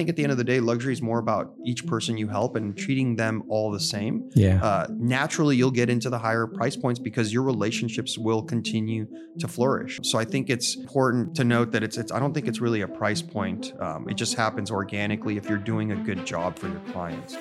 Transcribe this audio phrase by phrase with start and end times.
[0.00, 2.56] think at the end of the day, luxury is more about each person you help
[2.56, 4.30] and treating them all the same.
[4.34, 4.64] Yeah.
[4.64, 9.06] Uh, naturally, you'll get into the higher price points because your relationships will continue
[9.40, 10.00] to flourish.
[10.02, 12.80] So I think it's important to note that it's, it's I don't think it's really
[12.80, 13.74] a price point.
[13.78, 17.36] Um, it just happens organically if you're doing a good job for your clients.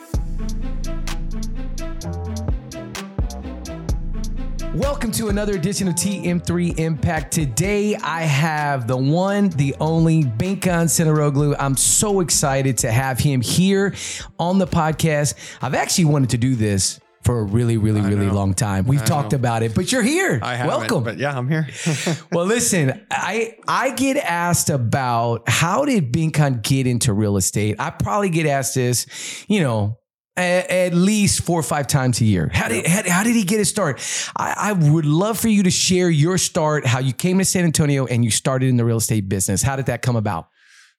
[4.76, 7.34] Welcome to another edition of TM3 Impact.
[7.34, 11.56] Today I have the one, the only Binkan Cinaroglu.
[11.58, 13.96] I'm so excited to have him here
[14.38, 15.34] on the podcast.
[15.60, 18.34] I've actually wanted to do this for a really, really, really know.
[18.34, 18.86] long time.
[18.86, 19.38] We've I talked know.
[19.38, 20.40] about it, but you're here.
[20.42, 21.04] I Welcome.
[21.04, 21.68] but yeah, I'm here.
[22.32, 27.76] well, listen, I I get asked about how did Binkan get into real estate.
[27.80, 29.99] I probably get asked this, you know,
[30.40, 32.50] at, least four or five times a year.
[32.54, 34.02] How did how, how did he get his start?
[34.36, 37.66] I, I would love for you to share your start, how you came to San
[37.66, 39.62] Antonio and you started in the real estate business.
[39.62, 40.48] How did that come about?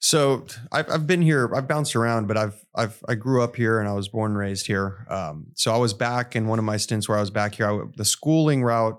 [0.02, 1.54] So I've, I've been here.
[1.54, 4.38] I've bounced around, but I've I've I grew up here and I was born and
[4.38, 5.06] raised here.
[5.10, 7.70] Um, so I was back in one of my stints where I was back here.
[7.70, 8.98] I, the schooling route,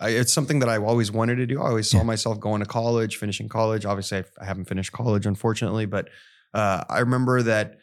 [0.00, 1.60] I, it's something that I always wanted to do.
[1.60, 2.04] I always saw Yeah.
[2.04, 3.84] myself going to college, finishing college.
[3.84, 6.08] Obviously, I, I haven't finished college, unfortunately, but
[6.54, 7.76] uh, I remember that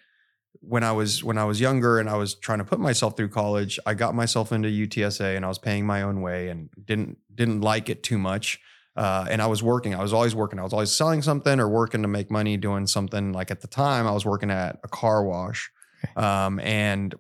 [0.60, 3.30] when I was when I was younger and I was trying to put myself through
[3.30, 7.18] college, I got myself into UTSA and I was paying my own way and didn't
[7.34, 8.60] didn't like it too much.
[8.96, 9.96] Uh, and I was working.
[9.96, 10.60] I was always working.
[10.60, 13.32] I was always selling something or working to make money doing something.
[13.32, 15.72] Like at the time, I was working at a car wash,
[16.18, 17.16] um, and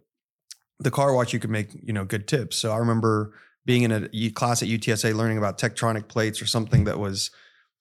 [0.79, 2.57] the car wash you could make you know good tips.
[2.57, 3.33] So I remember
[3.65, 7.31] being in a class at UTSA learning about tectonic plates or something that was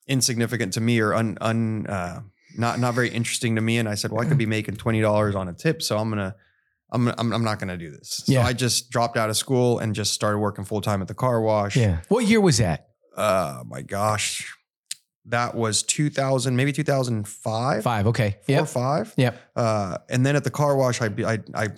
[0.06, 2.20] insignificant to me or un, un uh,
[2.56, 3.78] not not very interesting to me.
[3.78, 6.08] And I said, well, I could be making twenty dollars on a tip, so I'm
[6.10, 6.34] gonna.
[6.92, 8.24] I'm, I'm, I'm not going to do this.
[8.26, 8.44] So Yeah.
[8.44, 11.40] I just dropped out of school and just started working full time at the car
[11.40, 12.00] wash Yeah.
[12.08, 12.88] What year was that?
[13.16, 14.52] uh my gosh
[15.26, 18.06] that was 2000 maybe 2005 Five.
[18.08, 18.36] Okay.
[18.44, 18.68] four or Yep.
[18.68, 19.40] five Yep.
[19.56, 21.68] uh and then at the car wash I, I i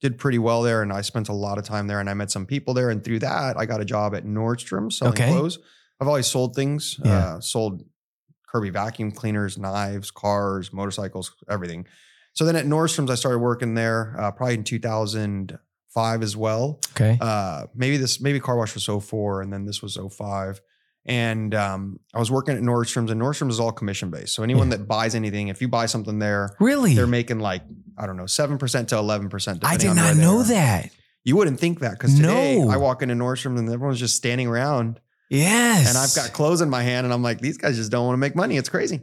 [0.00, 2.30] did pretty well there and i spent a lot of time there and i met
[2.30, 5.28] some people there and through that i got a job at nordstrom selling Okay.
[5.30, 5.58] clothes
[6.00, 7.12] i've always sold things Yeah.
[7.36, 7.84] uh sold
[8.52, 11.86] kirby vacuum cleaners knives cars motorcycles everything
[12.34, 17.18] so then at nordstrom's i started working there uh, probably in 2005 as well Okay.
[17.20, 20.60] uh maybe this maybe car wash was 04 and then this was 05
[21.06, 24.70] and um i was working at nordstrom's and nordstrom's is all commission based so anyone
[24.70, 24.76] Yeah.
[24.76, 26.94] that buys anything if you buy something there really?
[26.94, 27.62] they're making like
[27.98, 28.58] i don't know 7%
[28.88, 30.44] to 11% I depending did on not know are.
[30.44, 30.90] that.
[31.24, 32.70] you wouldn't think that because today No.
[32.70, 35.00] i walk into nordstrom's and everyone's just standing around
[35.32, 35.88] Yes.
[35.88, 38.14] and i've got clothes in my hand and i'm like these guys just don't want
[38.14, 39.00] to make money it's crazy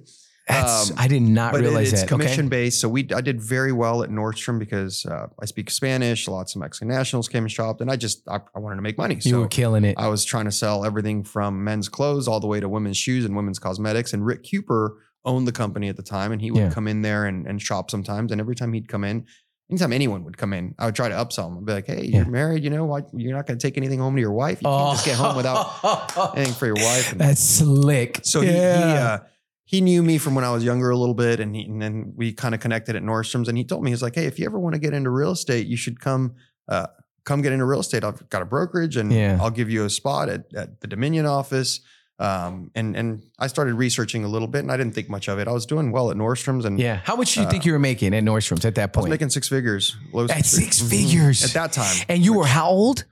[0.48, 2.08] That's, um, I did not but it- it's that.
[2.08, 2.50] commission okay.
[2.50, 2.82] based.
[2.82, 6.28] So we I did very well at Nordstrom because uh, I speak Spanish.
[6.28, 8.98] Lots of Mexican nationals came and shopped, and I just I, I wanted to make
[8.98, 9.14] money.
[9.16, 9.96] You so were killing it.
[10.00, 13.26] I was trying to sell everything from men's clothes all the way to women's shoes
[13.26, 14.12] and women's cosmetics.
[14.14, 16.72] And Rick Cooper owned the company at the time, and he would Yeah.
[16.72, 18.32] come in there and, and shop sometimes.
[18.32, 19.28] And every time he'd come in,
[19.70, 21.58] anytime anyone would come in, I would try to upsell them.
[21.60, 22.86] I'd be like, "Hey, you're married, you know?
[22.86, 24.62] Why you're not going to take anything home to your wife?
[24.62, 28.20] You can't just get home without anything for your wife." And That's slick.
[28.24, 29.20] so he he, uh,
[29.66, 32.14] he knew me from when I was younger a little bit, and he and then
[32.16, 33.48] we kind of connected at Nordstrom's.
[33.48, 35.32] And he told me he's like, "Hey, if you ever want to get into real
[35.32, 36.36] estate, you should come."
[36.68, 36.88] Uh,
[37.26, 38.04] Come get into real estate.
[38.04, 39.38] I've got a brokerage, and Yeah.
[39.40, 41.82] I'll give you a spot at, at the Dominion office.
[42.20, 45.40] Um, and and I started researching a little bit, and I didn't think much of
[45.40, 45.48] it.
[45.48, 47.00] I was doing well at Nordstrom's, and yeah.
[47.06, 49.04] How much do you uh, think you were making at Nordstrom's at that I was
[49.06, 49.10] point?
[49.12, 49.96] making six figures.
[50.12, 50.90] Low At six Mhm.
[50.90, 51.44] figures?
[51.46, 51.96] at that time.
[52.10, 53.06] and you were how old?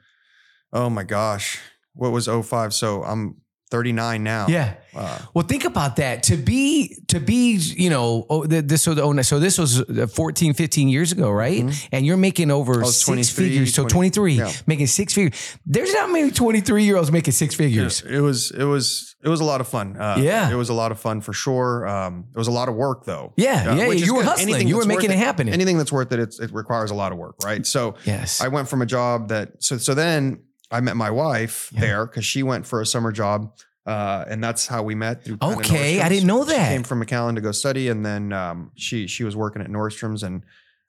[0.74, 1.58] Oh my gosh,
[1.94, 2.74] what was 05?
[2.74, 3.38] So I'm
[3.70, 4.48] 39 now.
[4.48, 4.76] Yeah.
[4.96, 6.24] Uh, Well, think about that.
[6.24, 10.08] To be, to be, you know, oh, th- this so, oh, so this was uh,
[10.08, 11.64] 14, 15 years ago, right?
[11.64, 11.88] Mhm.
[11.92, 13.74] And you're making over was six figures.
[13.76, 14.52] So 20 23, yeah.
[14.66, 15.58] making six figures.
[15.66, 18.02] There's not many 23 year olds making six figures.
[18.02, 19.98] It was it was it was a lot of fun.
[20.00, 20.50] Uh, Yeah.
[20.50, 21.86] it was a lot of fun for sure.
[21.88, 23.34] Um, it was a lot of work though.
[23.36, 24.68] Yeah, Uh, yeah, you were hustling.
[24.68, 25.50] You were making it happen.
[25.50, 27.66] Anything that's worth it, it's, it requires a lot of work, right?
[27.66, 28.42] So Yes.
[28.42, 30.40] I went from a job that so so then
[30.72, 31.80] I met my wife Yeah.
[31.82, 33.54] there because she went for a summer job.
[33.86, 35.24] Uh, and that's how we met.
[35.24, 36.68] Through Okay, I didn't know She that.
[36.70, 40.24] came from McAllen to go study, and then um, she she was working at Nordstrom's.
[40.24, 40.44] And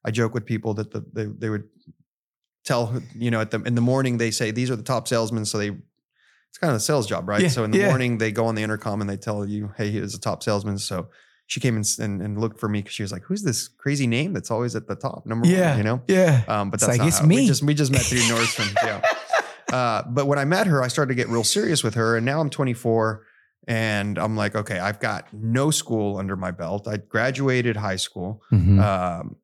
[0.05, 1.69] I joke with people that the, they they would
[2.64, 5.44] tell you know at the in the morning they say these are the top salesmen,
[5.44, 7.43] so they it's kind of a sales job, right?
[7.43, 7.88] Yeah, so in the yeah.
[7.88, 10.43] morning they go on the intercom and they tell you, hey, he is a top
[10.43, 10.79] salesman.
[10.79, 11.08] So
[11.47, 14.06] she came in and, and looked for me because she was like, who's this crazy
[14.08, 15.70] name that's always at the top, number yeah.
[15.70, 16.03] one, you know?
[16.08, 16.43] Yeah.
[16.49, 17.47] Um, but It's that's like, not it's how- We me.
[17.47, 18.75] just we just met through Nordstrom.
[18.82, 19.03] yeah.
[19.73, 22.25] Uh, but when I met her, I started to get real serious with her, and
[22.25, 23.25] now I'm 24,
[23.67, 26.88] and I'm like, okay, I've got no school under my belt.
[26.88, 28.43] I graduated high school.
[28.53, 28.81] Mhm.
[28.82, 29.37] Um,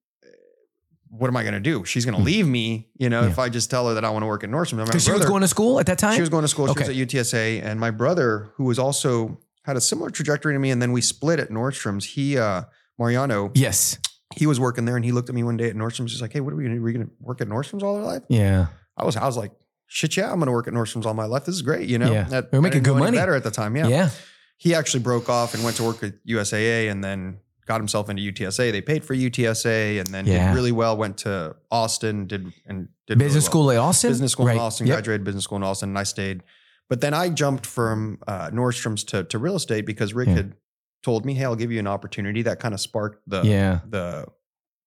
[1.10, 1.84] what am I going to do?
[1.84, 3.28] She's going to leave me, you know, Yeah.
[3.28, 4.84] if I just tell her that I want to work at Nordstrom.
[4.84, 6.14] Because she was going to school at that time?
[6.14, 6.68] she was going to school.
[6.70, 6.82] Okay.
[6.84, 10.58] She was at UTSA, and my brother, who was also had a similar trajectory to
[10.58, 12.04] me, and then we split at Nordstrom's.
[12.04, 12.62] He, uh,
[12.98, 13.98] Mariano, yes.
[14.34, 16.12] he was working there and he looked at me one day at Nordstrom's.
[16.12, 16.80] He's like, Hey, what are we gonna do?
[16.80, 18.22] Are we gonna work at Nordstrom's all our life?
[18.28, 18.66] Yeah.
[18.96, 19.52] I was, I was like,
[19.94, 21.44] shit, yeah, I'm gonna work at Nordstrom's all my life.
[21.44, 22.12] This is great, you know.
[22.12, 22.24] Yeah.
[22.24, 23.16] That- We're making good money.
[23.16, 23.76] better at the time.
[23.76, 23.86] Yeah.
[23.86, 24.10] Yeah.
[24.56, 28.20] He actually broke off and went to work at USAA and then got himself into
[28.22, 28.72] UTSA.
[28.72, 30.48] They paid for UTSA and then Yeah.
[30.48, 30.96] did really well.
[30.96, 33.50] Went to Austin, did and did really Business well.
[33.50, 34.10] school at Austin.
[34.10, 34.54] business school Right.
[34.56, 34.94] in Austin, Yep.
[34.96, 36.42] graduated business school in Austin, and I stayed.
[36.88, 40.34] But then I jumped from uh, Nordstrom's to, to real estate because Rick Yeah.
[40.34, 40.54] had
[41.02, 43.78] told me, "Hey, I'll give you an opportunity." That kind of sparked the Yeah.
[43.88, 44.26] the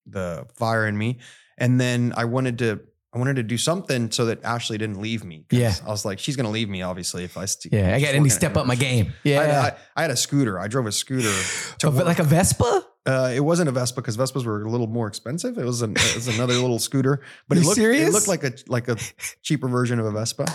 [0.05, 1.17] the fire in me,
[1.57, 2.79] and then I wanted to
[3.17, 5.43] I wanted to do something so that Ashley didn't leave me.
[5.49, 5.73] Yeah.
[5.83, 7.95] I was like, she's gonna leave me, obviously, if I st- Yeah.
[7.95, 9.05] I got to step up my Nordstrom's." game.
[9.25, 9.61] I had, Yeah.
[9.61, 10.59] I, I had a scooter.
[10.59, 11.33] I drove a scooter.
[11.79, 12.05] to work.
[12.05, 12.85] like a Vespa?
[13.07, 15.57] Uh, it wasn't a Vespa because Vespas were a little more expensive.
[15.57, 18.09] It was, an, it was another little scooter, but it looked, serious?
[18.09, 18.97] it looked like a like a
[19.41, 20.45] cheaper version of a Vespa.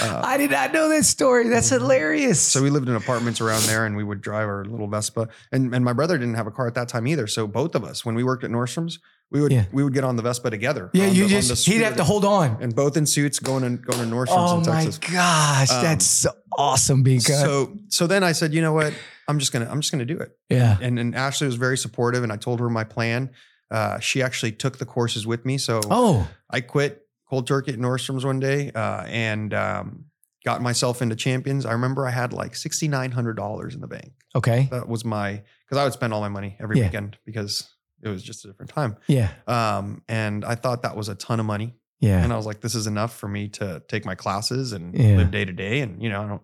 [0.00, 1.48] Uh, I did not know that story.
[1.48, 2.40] That's hilarious.
[2.40, 5.28] so we lived in apartments around there, and we would drive our little Vespa.
[5.52, 7.26] And and my brother didn't have a car at that time either.
[7.26, 8.98] So both of us, when we worked at Nordstrom's,
[9.30, 9.64] we would Yeah.
[9.72, 10.90] we would get on the Vespa together.
[10.94, 12.56] yeah, you the- just he'd have to hold on.
[12.60, 14.98] and both in suits going and going to Nordstrom's in Texas.
[15.02, 15.18] Oh in my
[15.64, 15.68] Texas.
[15.68, 17.40] gosh, Um, that's awesome, Binka.
[17.40, 18.92] So so then I said, you know what?
[19.28, 20.36] I'm just gonna I'm just gonna do it.
[20.48, 20.76] yeah.
[20.80, 23.30] and and Ashley was very supportive, and I told her my plan.
[23.70, 27.78] Uh, she actually took the courses with me, so Oh, I quit cold turkey at
[27.78, 30.04] Nordstrom's one day uh, and um,
[30.44, 31.64] got myself into champions.
[31.64, 34.12] I remember I had like sixty nine hundred dollars in the bank.
[34.34, 34.68] okay.
[34.70, 36.84] That was my because I would spend all my money every Yeah.
[36.86, 37.66] weekend because
[38.02, 38.96] it was just a different time.
[39.06, 39.30] Yeah.
[39.46, 42.22] Um, and I thought that was a ton of money, Yeah.
[42.22, 45.16] and I was like, this is enough for me to take my classes and Yeah.
[45.16, 46.42] live day to day, and you know, I don't.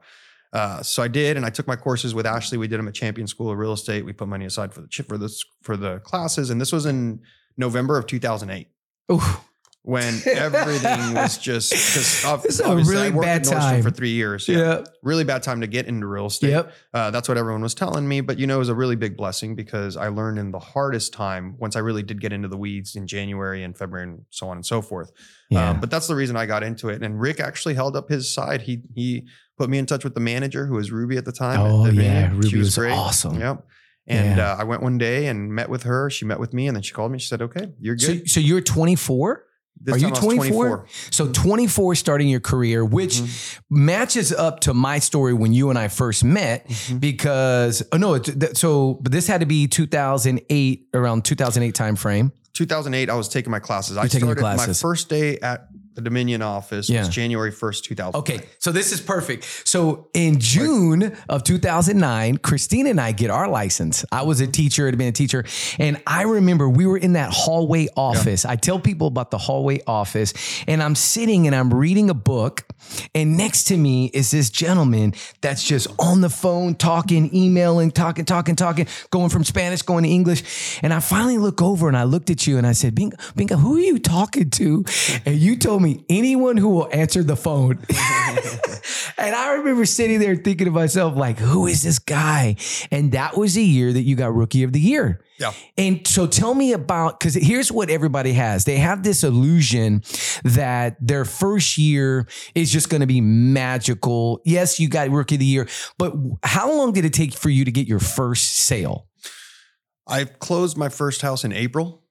[0.53, 2.57] Uh, so I did, and I took my courses with Ashley.
[2.59, 4.05] We did them at Champion School of Real Estate.
[4.05, 7.21] We put money aside for the for this for the classes, and this was in
[7.57, 8.69] November of 2008
[9.11, 9.21] Ooh.
[9.89, 13.83] When everything was just because This is a really I worked bad at Nordstrom time.
[13.83, 14.47] for three years.
[14.47, 14.85] Yeah.
[15.03, 16.51] really bad time to get into real estate.
[16.51, 16.73] Yep.
[16.93, 19.17] Uh, that's what everyone was telling me, but you know, it was a really big
[19.17, 22.59] blessing because I learned in the hardest time once I really did get into the
[22.59, 25.11] weeds in January and February and so on and so forth.
[25.49, 25.71] Yeah.
[25.71, 27.03] Um, but that's the reason I got into it.
[27.03, 28.61] And Rick actually held up his side.
[28.61, 29.27] He he
[29.57, 31.61] put me in touch with the manager who was Ruby at the time.
[31.61, 32.43] oh the yeah, Vineyard.
[32.45, 33.41] She Ruby was, awesome.
[33.41, 33.65] Yep.
[34.07, 34.53] And Yeah.
[34.53, 36.11] uh, I went one day and met with her.
[36.11, 37.19] She met with me, and then she called me.
[37.19, 39.45] She said, "Okay, you're So, good." so you're 24.
[39.81, 40.87] This are you time I was 24?
[41.11, 43.59] So 24 starting your career, which Mhm.
[43.71, 46.69] matches up to my story when you and I first met.
[46.69, 47.01] Mhm.
[47.01, 48.21] Because oh no,
[48.55, 52.33] so but this had to be 2008 around 2008 time frame.
[52.55, 53.97] 2008, I was taking my classes.
[53.97, 54.81] I taking your started my classes.
[54.81, 57.01] first day at the Dominion office Yeah.
[57.01, 58.19] was January 1st, 2000.
[58.21, 59.45] Okay, so this is perfect.
[59.65, 64.05] So in June of 2009, Christina and I get our license.
[64.13, 65.45] I was a teacher, had been a teacher,
[65.77, 68.45] and I remember we were in that hallway office.
[68.45, 70.33] I tell people about the hallway office,
[70.69, 72.65] and I'm sitting and I'm reading a book,
[73.13, 78.25] and next to me is this gentleman that's just on the phone talking, emailing, talking,
[78.25, 82.05] talking, talking, going from Spanish going to English, and I finally look over and I
[82.05, 84.85] looked at you and I said, "Binga, Binga, who are you talking to?"
[85.27, 87.79] And you told me anyone who will answer the phone.
[89.19, 92.57] and I remember sitting there thinking to myself, like, who is this guy?
[92.91, 95.25] And that was the year that you got rookie of the year.
[95.39, 95.53] Yeah.
[95.77, 98.65] And so tell me about, because here's what everybody has.
[98.65, 100.03] They have this illusion
[100.45, 104.41] that their first year is just going to be magical.
[104.45, 107.65] Yes, you got rookie of the year, but how long did it take for you
[107.65, 109.07] to get your first sale?
[110.09, 112.03] I closed my first house in April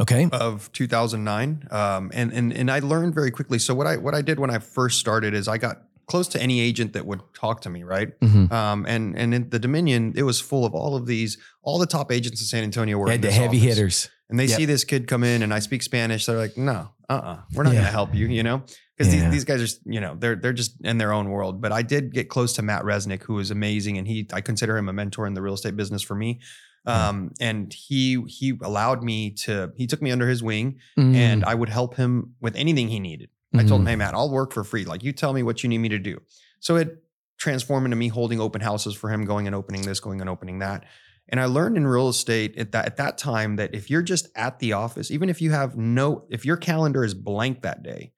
[0.00, 0.28] Okay.
[0.32, 1.68] of 2009.
[1.70, 3.58] Um, and, and, and I learned very quickly.
[3.58, 6.42] So what I, what I did when I first started is I got close to
[6.42, 7.82] any agent that would talk to me.
[7.84, 8.18] Right.
[8.20, 8.50] Mhm.
[8.50, 11.86] Um, and, and in the Dominion, it was full of all of these, all the
[11.86, 13.62] top agents in San Antonio were the heavy office.
[13.76, 14.08] hitters.
[14.28, 14.56] and they Yep.
[14.58, 16.26] see this kid come in and I speak Spanish.
[16.26, 17.80] They're like, no, uh-uh, we're not Yeah.
[17.80, 18.62] going to help you, you know,
[18.96, 19.22] because Yeah.
[19.24, 21.60] these, these guys are, you know, they're, they're just in their own world.
[21.60, 23.98] But I did get close to Matt Resnick, who is amazing.
[23.98, 26.40] And he, I consider him a mentor in the real estate business for me.
[26.86, 31.14] Um, and he, he allowed me to, he took me under his wing Mm.
[31.14, 33.28] and I would help him with anything he needed.
[33.54, 33.90] I told him, Mhm.
[33.90, 34.84] hey, Matt, I'll work for free.
[34.84, 36.20] Like you tell me what you need me to do.
[36.60, 37.02] So it
[37.36, 40.60] transformed into me holding open houses for him, going and opening this, going and opening
[40.60, 40.84] that.
[41.28, 44.28] And I learned in real estate at that at that time that if you're just
[44.34, 48.12] at the office, even if you have no, if your calendar is blank that day,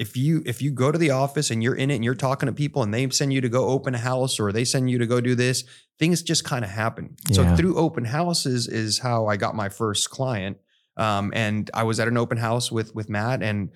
[0.00, 2.46] if you if you go to the office and you're in it and you're talking
[2.46, 4.96] to people and they send you to go open a house or they send you
[4.98, 5.62] to go do this,
[5.98, 7.16] things just kind of happen.
[7.30, 7.54] So Yeah.
[7.54, 10.56] through open houses is how I got my first client.
[10.96, 13.68] Um, and I was at an open house with with Matt and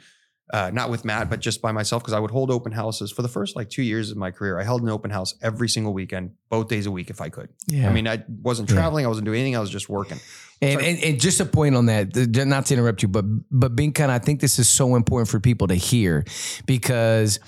[0.53, 3.23] uh, not with Matt, but just by myself because I would hold open houses for
[3.23, 4.59] the first like two years of my career.
[4.59, 7.49] I held an open house every single weekend, both days a week if I could.
[7.67, 7.89] yeah.
[7.89, 8.77] I mean, I wasn't Yeah.
[8.77, 10.19] traveling, I wasn't doing anything, I was just working.
[10.63, 12.15] And, and and just a point on that,
[12.47, 15.67] not to interrupt you, but but Binkan, I think this is so important for people
[15.69, 16.25] to hear
[16.67, 17.41] because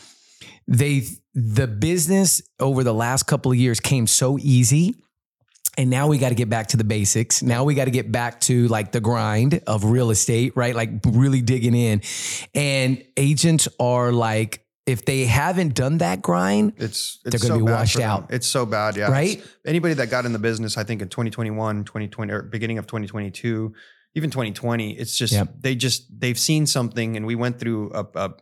[0.66, 4.94] they the business over the last couple of years came so easy
[5.76, 7.42] And now we got to get back to the basics.
[7.42, 10.74] Now we got to get back to like the grind of real estate, right?
[10.74, 12.00] Like really digging in.
[12.54, 17.66] And agents are like, if they haven't done that grind, It's, it's They're gonna so
[17.66, 18.26] be washed out.
[18.30, 19.10] It's so bad, yeah.
[19.10, 19.32] Right?
[19.38, 22.86] It's- Anybody that got in the business, I think in 2021, 2020, or beginning of
[22.86, 23.74] 2022,
[24.14, 25.54] even 2020, it's just Yep.
[25.60, 28.34] they just they've seen something, and we went through a, a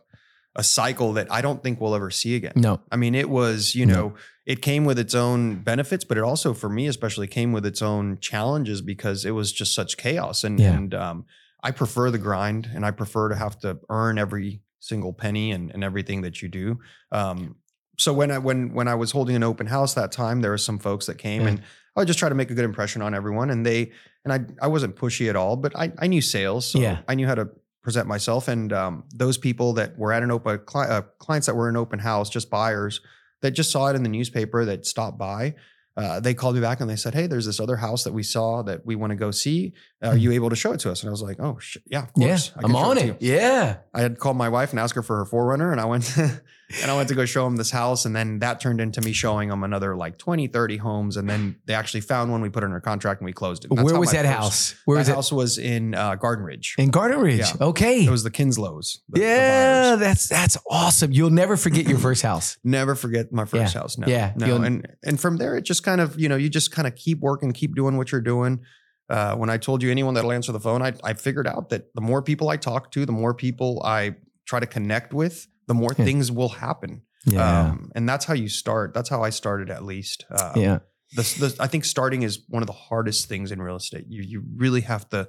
[0.55, 2.53] a cycle that I don't think we'll ever see again.
[2.55, 3.93] no, I mean, it was, you No.
[3.93, 4.13] know,
[4.45, 7.81] it came with its own benefits, but it also, for me especially, came with its
[7.81, 10.43] own challenges because it was just such chaos.
[10.43, 10.73] And, Yeah.
[10.73, 11.25] and um,
[11.63, 15.71] I prefer the grind and I prefer to have to earn every single penny and,
[15.71, 16.79] and everything that you do.
[17.11, 17.55] Um,
[17.97, 20.57] so when I when when I was holding an open house that time, there were
[20.57, 21.59] some folks that came and
[21.95, 23.49] I would just try to make a good impression on everyone.
[23.49, 23.91] And they
[24.25, 26.65] and I I wasn't pushy at all, but I, I knew sales.
[26.67, 26.99] So Yeah.
[27.07, 27.49] I knew how to
[27.85, 28.47] present myself.
[28.49, 31.77] And um, those people that were at an open cli- uh, clients that were in
[31.77, 32.99] open house, just buyers
[33.41, 35.55] that just saw it in the newspaper that stopped by.
[35.97, 38.21] Uh, they called me back and they said, "Hey, there's this other house that we
[38.23, 39.71] saw that we want to go see.
[40.01, 42.03] Are you able to show it to us?" And I was like, "Oh, sh- yeah,
[42.03, 42.21] of Hmm.
[42.23, 42.49] yeah, course.
[42.49, 43.17] Can I'm on to it.
[43.21, 43.77] Yeah.
[43.93, 46.03] I had called my wife and asked her for her 4Runner, and I went
[46.81, 49.11] and I went to go show them this house, and then that turned into me
[49.11, 52.41] showing them another like 20, 30 homes, and then they actually found one.
[52.41, 53.71] We put it under contract and we closed it.
[53.71, 54.75] Where was that first- house?
[54.85, 55.13] Where that was it?
[55.15, 56.75] house was in uh, Garden Ridge.
[56.77, 57.39] In Garden Ridge.
[57.39, 57.67] Yeah.
[57.67, 58.05] Okay.
[58.05, 59.01] It was the Kinslows.
[59.09, 59.99] the- the yeah, buyers.
[59.99, 61.11] that's that's awesome.
[61.11, 62.57] You'll never forget your first house.
[62.63, 63.81] Never forget my first Yeah.
[63.81, 63.97] house.
[63.97, 64.33] No, Yeah.
[64.35, 64.45] no.
[64.47, 66.95] You'll- And and from there, it just kind of you know you just kind of
[66.95, 68.61] keep working, keep doing what you're doing.
[69.07, 71.93] Uh, when I told you anyone that'll answer the phone, I I figured out that
[71.93, 75.73] the more people I talk to, the more people I try to connect with, the
[75.73, 76.05] more Yeah.
[76.05, 77.01] things will happen.
[77.25, 77.69] Yeah.
[77.69, 78.93] Um, and that's how you start.
[78.93, 80.25] That's how I started, at least.
[80.29, 80.79] Uh, yeah.
[81.15, 84.05] the, the, I think starting is one of the hardest things in real estate.
[84.07, 85.27] You you really have to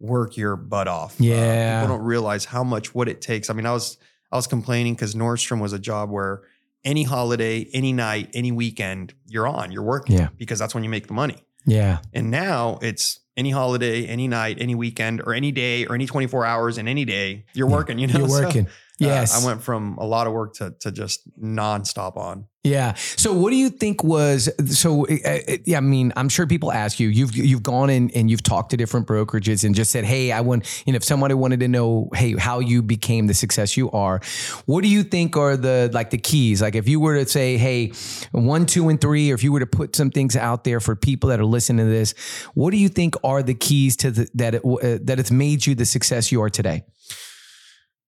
[0.00, 1.20] work your butt off.
[1.20, 1.80] Uh, Yeah.
[1.82, 3.50] people don't realize how much what it takes.
[3.50, 3.96] I mean, I was
[4.32, 6.42] I was complaining because Nordstrom was a job where
[6.84, 10.28] any holiday, any night, any weekend, you're on, you're working Yeah.
[10.36, 11.36] because that's when you make the money.
[11.66, 11.98] Yeah.
[12.12, 16.44] And now it's any holiday, any night, any weekend, or any day, or any 24
[16.44, 17.74] hours and any day, you're Yeah.
[17.76, 17.98] working.
[17.98, 18.66] You know, You're So,
[19.00, 19.12] working.
[19.12, 19.42] uh, yes.
[19.42, 22.46] I went from a lot of work to to just nonstop on.
[22.64, 22.94] Yeah.
[22.94, 25.06] So, what do you think was so?
[25.06, 27.08] uh, uh, yeah, I mean, I'm sure people ask you.
[27.08, 30.40] You've you've gone in and you've talked to different brokerages and just said, "Hey, I
[30.40, 33.90] want." You know, if somebody wanted to know, "Hey, how you became the success you
[33.90, 34.22] are,"
[34.64, 36.62] what do you think are the like the keys?
[36.62, 37.92] Like, if you were to say, "Hey,
[38.32, 40.96] one, two, and three, or if you were to put some things out there for
[40.96, 42.14] people that are listening to this,
[42.54, 45.66] what do you think are the keys to the, that it, uh, that it's made
[45.66, 46.82] you the success you are today?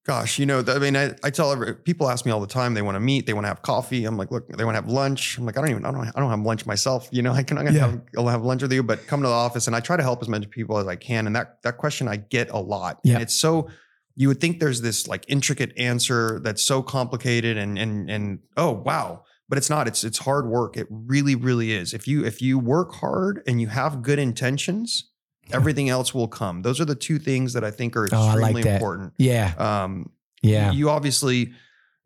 [0.07, 2.75] Gosh, you know, I mean, I, I tell every, people ask me all the time.
[2.75, 4.05] They want to meet, they want to have coffee.
[4.05, 5.37] I'm like, look, they want to have lunch.
[5.37, 7.09] I'm like, I don't even, I don't, I don't have lunch myself.
[7.11, 7.91] You know, I can, I'm gonna Yeah.
[7.91, 10.05] have, I'll have lunch with you, but come to the office and I try to
[10.05, 11.27] help as many people as I can.
[11.27, 13.01] And that that question I get a lot.
[13.03, 13.15] Yeah.
[13.15, 13.69] And it's so
[14.15, 18.71] you would think there's this like intricate answer that's so complicated and and and oh
[18.73, 19.89] wow, but it's not.
[19.89, 20.77] It's it's hard work.
[20.77, 21.93] It really, really is.
[21.93, 25.11] If you if you work hard and you have good intentions,
[25.53, 26.63] everything else will come.
[26.63, 28.75] Those are the two things that I think are Oh, I extremely like that.
[28.77, 29.13] important.
[29.19, 29.55] Yeah.
[29.59, 30.11] Um,
[30.43, 30.73] Yeah.
[30.73, 31.53] you obviously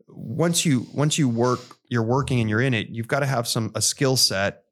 [0.08, 3.46] once you once you work you're working and you're in it you've got to have
[3.46, 4.64] some a skill set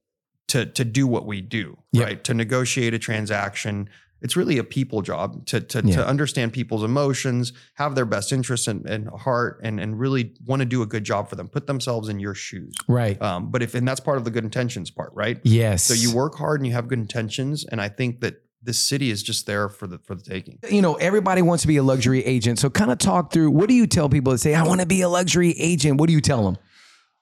[0.49, 2.05] to to do what we do Yep.
[2.05, 3.89] right to negotiate a transaction
[4.21, 5.97] it's really a people job to to, Yeah.
[5.97, 10.59] to understand people's emotions have their best interests and, in heart and and really want
[10.61, 13.21] to do a good job for them put themselves in your shoes Right.
[13.23, 15.85] um, but if and that's part of the good intentions part right Yes.
[15.85, 19.11] so you work hard and you have good intentions and i think that this city
[19.11, 21.83] is just there for the for the taking you know, everybody wants to be a
[21.83, 22.59] luxury agent.
[22.59, 24.87] So kind of talk through what do you tell people that say, I want to
[24.87, 26.00] be a luxury agent?
[26.00, 26.59] What do you tell them?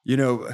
[0.06, 0.48] you know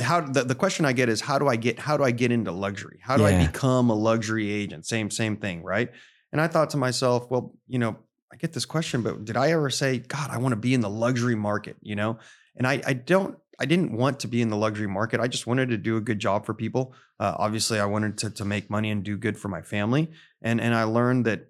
[0.00, 2.30] how the, the question i get is how do i get how do i get
[2.30, 5.90] into luxury how do i become a luxury agent same same thing right
[6.30, 7.96] and i thought to myself well you know
[8.32, 10.82] i get this question but did i ever say god i want to be in
[10.82, 12.18] the luxury market you know
[12.54, 15.46] and i i don't i didn't want to be in the luxury market i just
[15.46, 18.70] wanted to do a good job for people uh, obviously i wanted to, to make
[18.70, 21.48] money and do good for my family and and i learned that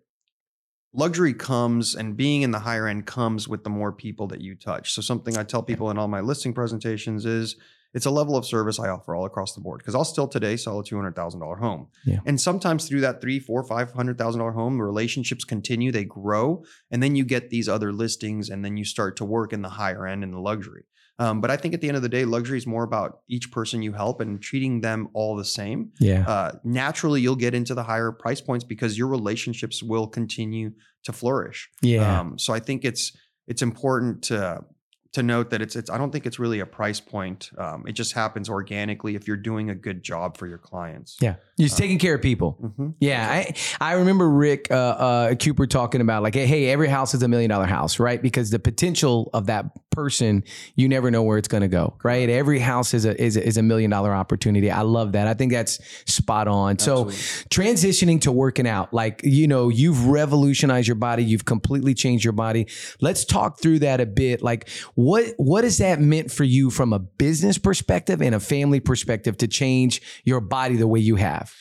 [0.94, 4.54] luxury comes and being in the higher end comes with the more people that you
[4.54, 4.92] touch.
[4.92, 7.56] So something I tell people in all my listing presentations is
[7.94, 10.56] it's a level of service I offer all across the board because I'll still today
[10.56, 12.21] sell a two hundred thousand dollar home, Yeah.
[12.26, 16.04] and sometimes through that three, four, five hundred thousand dollar home, the relationships continue, they
[16.04, 19.61] grow, and then you get these other listings, and then you start to work in
[19.61, 20.85] the higher end in the luxury.
[21.22, 23.50] Um, but I think at the end of the day, luxury is more about each
[23.52, 26.24] person you help and treating them all the same Yeah.
[26.28, 30.72] uh, naturally you'll get into the higher price points because your relationships will continue
[31.04, 31.68] to flourish.
[31.82, 32.20] Yeah.
[32.20, 33.12] Um, so I think it's
[33.46, 34.64] it's important to
[35.12, 37.50] to note that it's it's I don't think it's really a price point.
[37.58, 41.18] Um, it just happens organically if you're doing a good job for your clients.
[41.20, 41.34] yeah.
[41.58, 42.56] You're just taking care of people.
[42.62, 42.94] Mhm.
[42.98, 47.22] Yeah, I, I remember Rick uh, uh, Cooper talking about like, hey, every house is
[47.22, 48.22] a million dollar house, right?
[48.22, 50.42] Because the potential of that person,
[50.75, 52.28] you never know where it's going to go, right?
[52.28, 54.70] Every house is a, is a is a million dollar opportunity.
[54.70, 55.28] I love that.
[55.28, 55.78] I think that's
[56.11, 56.72] spot on.
[56.72, 57.14] Absolutely.
[57.14, 62.25] So transitioning to working out, like you know, you've revolutionized your body, you've completely changed
[62.25, 62.66] your body.
[63.00, 64.42] Let's talk through that a bit.
[64.42, 68.80] Like what what has that meant for you from a business perspective and a family
[68.80, 71.54] perspective to change your body the way you have?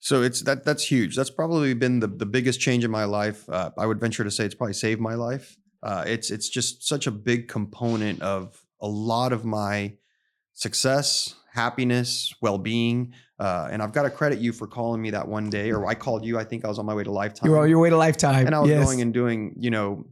[0.00, 1.16] So it's that that's huge.
[1.16, 3.48] That's probably been the the biggest change in my life.
[3.48, 5.56] Uh, I would venture to say it's probably saved my life.
[5.86, 9.92] Uh, it's it's just such a big component of a lot of my
[10.52, 13.12] success, happiness, well being.
[13.38, 15.94] Uh, and I've got to credit you for calling me that one day, or I
[15.94, 16.38] called you.
[16.38, 17.48] I think I was on my way to Lifetime.
[17.50, 18.46] You're on your way to lifetime.
[18.46, 18.84] and I was Yes.
[18.84, 20.06] going and doing, you know,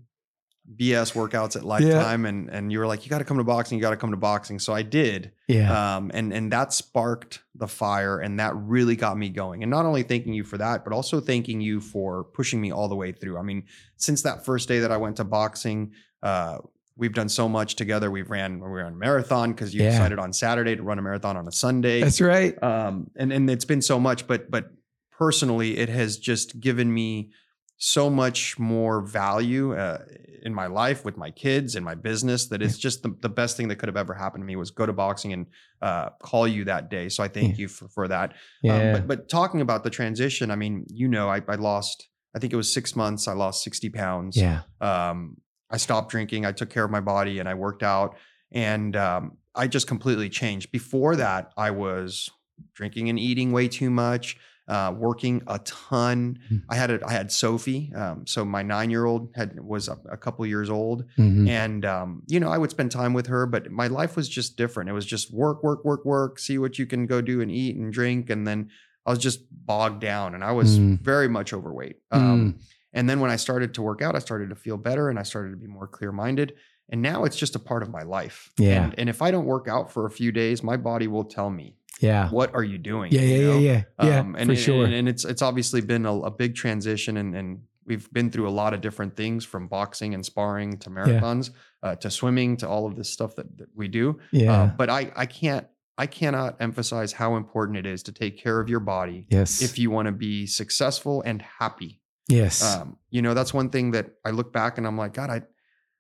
[0.77, 3.77] BS workouts at Lifetime, and and you were like, you got to come to boxing,
[3.79, 4.59] you got to come to boxing.
[4.59, 5.97] So I did, yeah.
[5.97, 9.63] um, and and that sparked the fire, and that really got me going.
[9.63, 12.89] And not only thanking you for that, but also thanking you for pushing me all
[12.89, 13.37] the way through.
[13.39, 13.65] I mean,
[13.97, 15.93] since that first day that I went to boxing,
[16.23, 16.59] uh,
[16.97, 18.11] we've done so much together.
[18.11, 19.91] We've ran we ran a marathon because you Yeah.
[19.91, 22.61] decided on Saturday to run a marathon on a Sunday That's right.
[22.63, 24.71] um, and and it's been so much, but but
[25.11, 27.31] personally, it has just given me
[27.77, 29.99] so much more value uh,
[30.43, 33.57] in my life with my kids and my business that it's just the, the best
[33.57, 35.47] thing that could have ever happened to me was go to boxing and
[35.83, 37.09] uh, call you that day.
[37.09, 38.35] So I thank you for, for that.
[38.63, 38.77] Yeah.
[38.77, 42.09] Um, but but talking about the transition, I mean, you know, I, I lost.
[42.37, 43.29] I think it was six months.
[43.29, 44.63] I lost sixty pounds yeah.
[44.81, 45.37] um,
[45.71, 46.47] I stopped drinking.
[46.47, 48.17] I took care of my body and I worked out,
[48.53, 50.73] and um, I just completely changed.
[50.73, 52.31] Before that, I was
[52.75, 54.37] drinking and eating way too much,
[54.69, 56.39] uh, working a ton.
[56.49, 56.57] Hmm.
[56.69, 59.99] I had a, I had Sophie, um, so my nine year old had was a,
[60.11, 61.49] a couple years old, Mhm.
[61.49, 64.57] and um, you know I would spend time with her, but my life was just
[64.57, 64.89] different.
[64.89, 66.39] It was just work, work, work, work.
[66.39, 68.71] See what you can go do and eat and drink, and then
[69.07, 71.01] I was just bogged down, and I was Mm.
[71.01, 71.97] very much overweight.
[72.11, 72.57] Um,
[72.95, 75.25] and then when I started to work out, I started to feel better and I
[75.25, 76.55] started to be more clear minded.
[76.89, 78.53] And now it's just a part of my life.
[78.57, 78.85] Yeah.
[78.85, 81.51] And, and if I don't work out for a few days, my body will tell
[81.51, 82.31] me, Yeah.
[82.31, 83.13] what are you doing?
[83.13, 83.21] Yeah.
[83.21, 83.37] Yeah.
[83.37, 83.53] You Yeah.
[83.53, 83.59] know?
[83.59, 83.83] Yeah.
[84.03, 84.21] Yeah.
[84.21, 84.85] Um, and, for sure.
[84.87, 88.55] And, it's it's obviously been a, a big transition and, and we've been through a
[88.63, 91.51] lot of different things from boxing and sparring to marathons
[91.83, 94.19] uh, to swimming to all of this stuff that, that we do.
[94.33, 94.53] yeah.
[94.53, 98.59] Uh, but I, I can't I cannot emphasize how important it is to take care
[98.59, 99.63] of your body yes.
[99.63, 102.01] if you want to be successful and happy.
[102.29, 102.63] yes.
[102.65, 105.43] Um, you know, that's one thing that I look back and I'm like, God, I,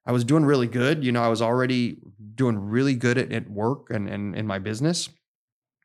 [0.04, 1.04] I was doing really good.
[1.04, 1.98] You know, I was already
[2.34, 5.08] doing really good at, at work and, and in my business,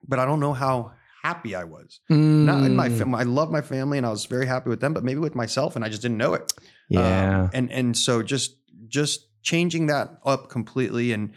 [0.07, 0.91] but I don't know how
[1.23, 1.99] happy I was.
[2.09, 2.97] Not in my, Mm.
[2.97, 5.35] fam- I love my family and I was very happy with them, but maybe with
[5.35, 6.53] myself and I just didn't know it.
[6.61, 7.49] Um, Yeah.
[7.53, 8.55] and, and so just,
[8.87, 11.31] just changing that up completely and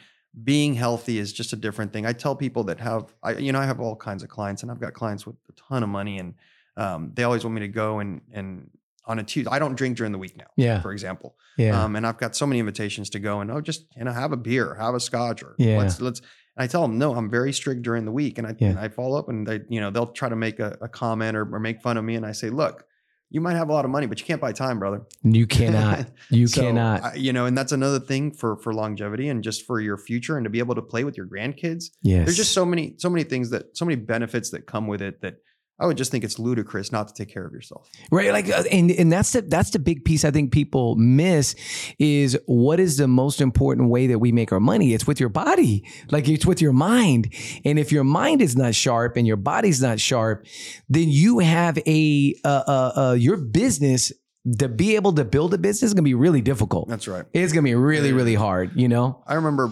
[0.44, 2.07] being healthy is just a different thing.
[2.07, 4.70] I tell people that have, I, you know, I have all kinds of clients and
[4.70, 6.35] I've got clients with a ton of money and
[6.77, 8.70] um, they always want me to go and, and
[9.05, 10.81] on a Tuesday, I don't drink during the week now Yeah.
[10.81, 11.35] for example.
[11.59, 11.83] yeah.
[11.83, 14.31] Um, and I've got so many invitations to go and oh, just you know, have
[14.33, 15.79] a beer, have a scotch, or Yeah.
[15.79, 16.22] let's let's.
[16.56, 18.68] And I tell them no, I'm very strict during the week, and I Yeah.
[18.70, 21.36] and I follow up, and they you know they'll try to make a, a comment
[21.36, 22.84] or, or make fun of me, and I say, look,
[23.30, 25.02] you might have a lot of money, but you can't buy time, brother.
[25.22, 26.06] you cannot.
[26.30, 27.02] You So, cannot.
[27.02, 30.36] I- you know, and that's another thing for for longevity and just for your future
[30.36, 31.84] and to be able to play with your grandkids.
[32.02, 32.26] yes.
[32.26, 35.22] There's just so many so many things that so many benefits that come with it
[35.22, 35.36] that
[35.78, 37.88] I would just think it's ludicrous not to take care of yourself.
[38.11, 41.54] right like uh, and and that's the that's the big piece i think people miss
[41.98, 44.94] is what is the most important way that we make our money?
[44.94, 45.85] It's with your body.
[46.11, 47.32] Like it's with your mind.
[47.64, 50.46] And if your mind is not sharp and your body's not sharp
[50.88, 54.12] then you have a uh, uh, uh your business
[54.58, 56.88] to be able to build a business is going to be really difficult.
[56.88, 57.24] That's right.
[57.32, 59.22] it's going to be really really hard you know?
[59.26, 59.70] I remember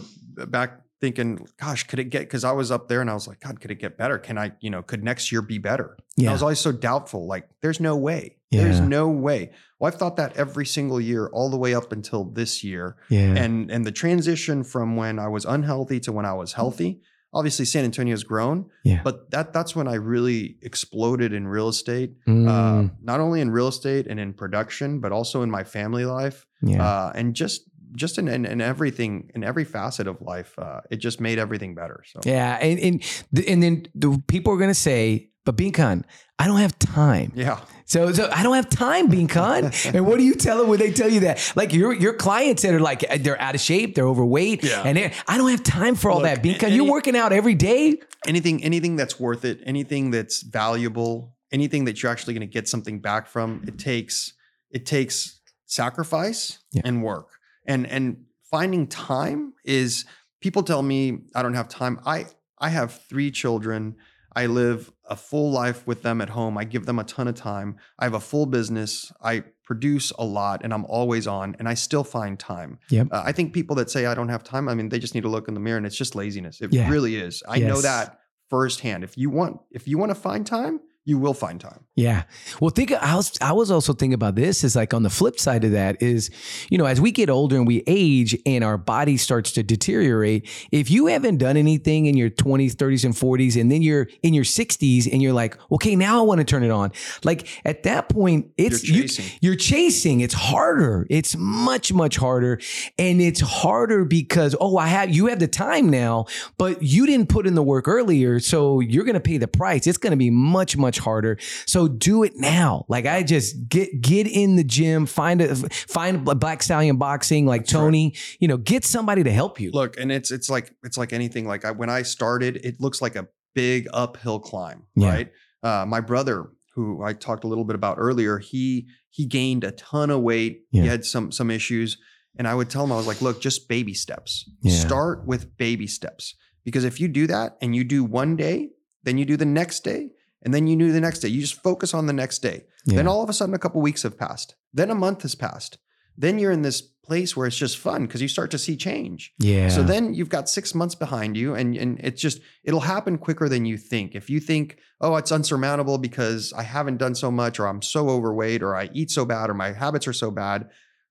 [0.48, 3.40] back thinking, gosh, could it get, because I was up there and I was like,
[3.40, 4.18] God, could it get better?
[4.18, 5.96] Can I, you know, could next year be better?
[6.18, 7.26] And I was always so doubtful.
[7.26, 8.36] Like, there's no way.
[8.50, 9.50] There's no way.
[9.78, 12.96] Well, I've thought that every single year, all the way up until this year.
[13.08, 17.00] yeah And and the transition from when I was unhealthy to when I was healthy.
[17.32, 22.10] Obviously, San Antonio's grown, yeah but that that's when I really exploded in real estate.
[22.26, 26.04] Mm, Uh, not only in real estate and in production, but also in my family
[26.04, 30.54] life yeah uh, and just just in, in, in everything in every facet of life
[30.58, 34.58] uh, it just made everything better so Yeah, and and and then the people are
[34.58, 36.04] gonna say, "But Binkan,
[36.38, 39.62] I don't have time." yeah So, so I don't have time, Binkan.
[39.94, 41.52] and what do you tell them when they tell you that?
[41.56, 44.82] Like your your clients that are like they're out of shape, they're overweight, Yeah.
[44.86, 46.62] and they're, I don't have time for all Look, that, Binkan.
[46.64, 47.98] any- You're working out every day.
[48.26, 52.68] anything anything that's worth it anything that's valuable anything that you're actually going to get
[52.68, 54.34] something back from it takes
[54.70, 56.82] it takes sacrifice Yeah.
[56.84, 57.28] and work
[57.66, 60.04] and and finding time is
[60.40, 62.26] people tell me i don't have time i
[62.58, 63.96] i have three children
[64.36, 66.56] I live a full life with them at home.
[66.56, 67.78] I give them a ton of time.
[67.98, 69.10] I have a full business.
[69.20, 72.78] I produce a lot and I'm always on and I still find time.
[72.90, 73.08] Yep.
[73.10, 75.22] Uh, I think people that say I don't have time, I mean, they just need
[75.22, 76.60] to look in the mirror and it's just laziness.
[76.60, 76.88] It Yeah.
[76.88, 77.42] really is.
[77.48, 79.02] I know that firsthand.
[79.02, 81.84] If you want, if you want to find time, you will find time.
[81.96, 82.22] Yeah.
[82.60, 85.38] Well, think I was I was also thinking about this is like on the flip
[85.40, 86.30] side of that is,
[86.70, 90.48] you know, as we get older and we age and our body starts to deteriorate,
[90.72, 94.32] if you haven't done anything in your 20s, 30s and 40s and then you're in
[94.34, 96.92] your 60s and you're like, "Okay, now I want to turn it on."
[97.24, 100.20] Like at that point, it's You're you- you're chasing.
[100.20, 101.06] It's harder.
[101.10, 102.60] It's much much harder
[102.98, 107.28] and it's harder because oh, I have you have the time now, but you didn't
[107.28, 109.86] put in the work earlier, so you're going to pay the price.
[109.86, 111.38] It's going to be much much harder.
[111.66, 112.84] So do it now.
[112.88, 117.46] Like I just get get in the gym, find a find a Black Stallion boxing
[117.46, 117.80] like That's right.
[117.80, 119.70] Tony, you know, get somebody to help you.
[119.72, 121.46] Look, and it's it's like it's like anything.
[121.46, 125.08] Like I, when I started, it looks like a big uphill climb, Yeah.
[125.08, 125.32] right?
[125.62, 129.72] Uh, my brother, who I talked a little bit about earlier, he he gained a
[129.72, 130.62] ton of weight.
[130.70, 130.82] Yeah.
[130.82, 131.98] He had some some issues,
[132.38, 134.48] and I would tell him I was like, look, just baby steps.
[134.62, 134.72] Yeah.
[134.72, 138.70] Start with baby steps because if you do that and you do one day,
[139.02, 140.10] then you do the next day,
[140.42, 141.28] and then you knew the next day.
[141.28, 142.64] You just focus on the next day.
[142.86, 144.54] Then all of a sudden, a couple weeks have passed.
[144.72, 145.78] Then a month has passed.
[146.16, 149.32] Then you're in this place where it's just fun because you start to see change.
[149.38, 149.68] yeah.
[149.68, 153.48] So then you've got six months behind you, and and it's just it'll happen quicker
[153.48, 154.14] than you think.
[154.14, 158.08] If you think, oh, it's unsurmountable because I haven't done so much, or I'm so
[158.10, 160.68] overweight, or I eat so bad, or my habits are so bad,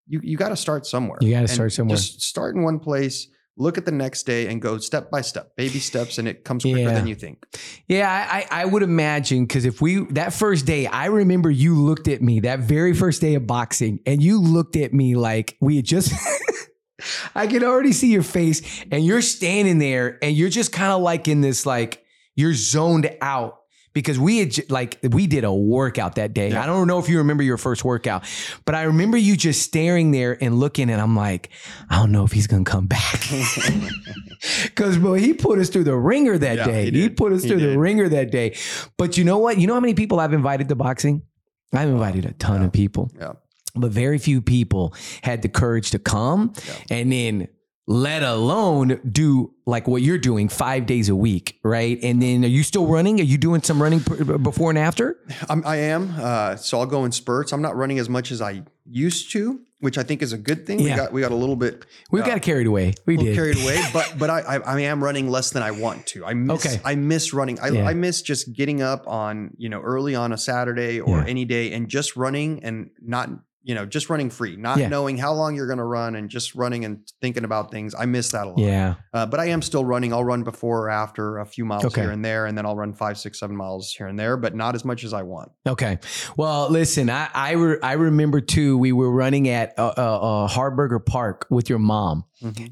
[0.08, 1.18] you you got to start somewhere.
[1.22, 1.98] You gotta start somewhere.
[1.98, 3.28] Just start in one place.
[3.60, 6.64] Look at the next day and go step by step, baby steps, and it comes
[6.64, 6.94] quicker Yeah.
[6.94, 7.46] than you think.
[7.88, 12.08] Yeah, I, I would imagine because if we that first day, I remember you looked
[12.08, 15.76] at me that very first day of boxing, and you looked at me like we
[15.76, 16.14] had just.
[17.36, 21.02] I can already see your face, and you're standing there, and you're just kind of
[21.02, 22.04] like in this like
[22.36, 23.59] you're zoned out
[23.94, 26.50] because we had like we did a workout that day.
[26.52, 26.64] Yeah.
[26.64, 28.24] I don't know if you remember your first workout,
[28.66, 31.50] but I remember you just staring there and looking, and I'm like,
[31.90, 33.22] I don't know if he's gonna come back.
[34.64, 36.92] Because bro, he put us through the ringer that Yeah, day.
[36.92, 38.56] he He, put us He through the ringer that day.
[38.98, 39.58] But you know what?
[39.60, 41.24] You know how many people I've invited to boxing?
[41.74, 42.68] I've invited a ton Yeah.
[42.68, 43.34] of people, Yeah.
[43.76, 46.74] but very few people had the courage to come Yeah.
[46.98, 47.48] and then
[47.92, 51.98] let alone do like what you're doing five days a week, right?
[52.04, 53.20] And then are you still running?
[53.20, 55.18] Are you doing some running pr- before and after?
[55.50, 56.14] I'm, I am.
[56.16, 57.52] Uh, so I'll go in spurts.
[57.52, 60.68] I'm not running as much as I used to, which I think is a good
[60.68, 60.80] thing.
[60.80, 60.86] Yeah.
[60.92, 62.28] We got we got a little bit We Yeah.
[62.28, 62.94] got carried away.
[63.08, 63.36] We little did.
[63.36, 66.24] carried away, but but I, I I am running less than I want to.
[66.26, 66.80] I miss Okay.
[66.86, 67.60] I miss running.
[67.60, 67.88] I, Yeah.
[67.88, 71.26] I miss just getting up on you know early on a Saturday or Yeah.
[71.28, 73.30] any day and just running and not
[73.64, 74.88] you know just running free, not Yeah.
[74.88, 77.94] knowing how long you're going to run and just running and thinking about things.
[77.98, 78.60] I miss that a lot.
[78.60, 78.96] yeah.
[79.14, 80.14] Uh, but I am still running.
[80.14, 82.02] I'll run before or after a few miles Okay.
[82.02, 84.56] here and there, and then I'll run five, six, seven miles here and there, but
[84.56, 85.52] not as much as I want.
[85.68, 86.00] Okay.
[86.38, 88.78] Well, listen, I I, re- I remember too.
[88.78, 92.24] We were running at uh, uh, Hardberger Park with your mom,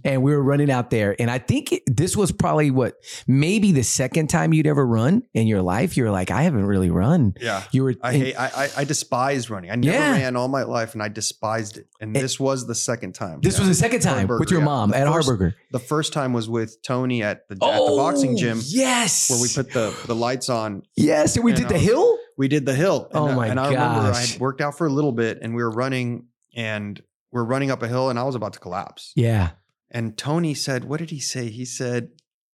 [0.05, 1.15] and we were running out there.
[1.19, 2.95] And I think it, this was probably what
[3.27, 5.97] maybe the second time you'd ever run in your life.
[5.97, 7.33] You're like, I haven't really run.
[7.41, 7.63] Yeah.
[7.71, 7.95] You were.
[8.01, 8.35] I and- hate.
[8.35, 9.71] I, I I despise running.
[9.71, 10.11] I never Yeah.
[10.11, 11.87] ran all my life, and I despised it.
[11.99, 13.41] And It- this was the second time.
[13.41, 13.61] This Yeah.
[13.61, 14.65] was the second time with your yeah.
[14.65, 15.53] mom The at first- Hardberger.
[15.71, 19.29] The first time was with Tony at the at the boxing gym Oh, Yes.
[19.29, 20.83] where we put the the lights on.
[20.95, 22.17] Yes, and we and did the I was- hill.
[22.37, 23.07] We did the hill.
[23.11, 25.39] And, Oh uh, my And I remember I had worked out for a little bit,
[25.41, 28.59] and we were running, and we're running up a hill, and I was about to
[28.59, 29.11] collapse.
[29.15, 29.51] Yeah.
[29.89, 32.09] And Tony said, "What did he say?" He said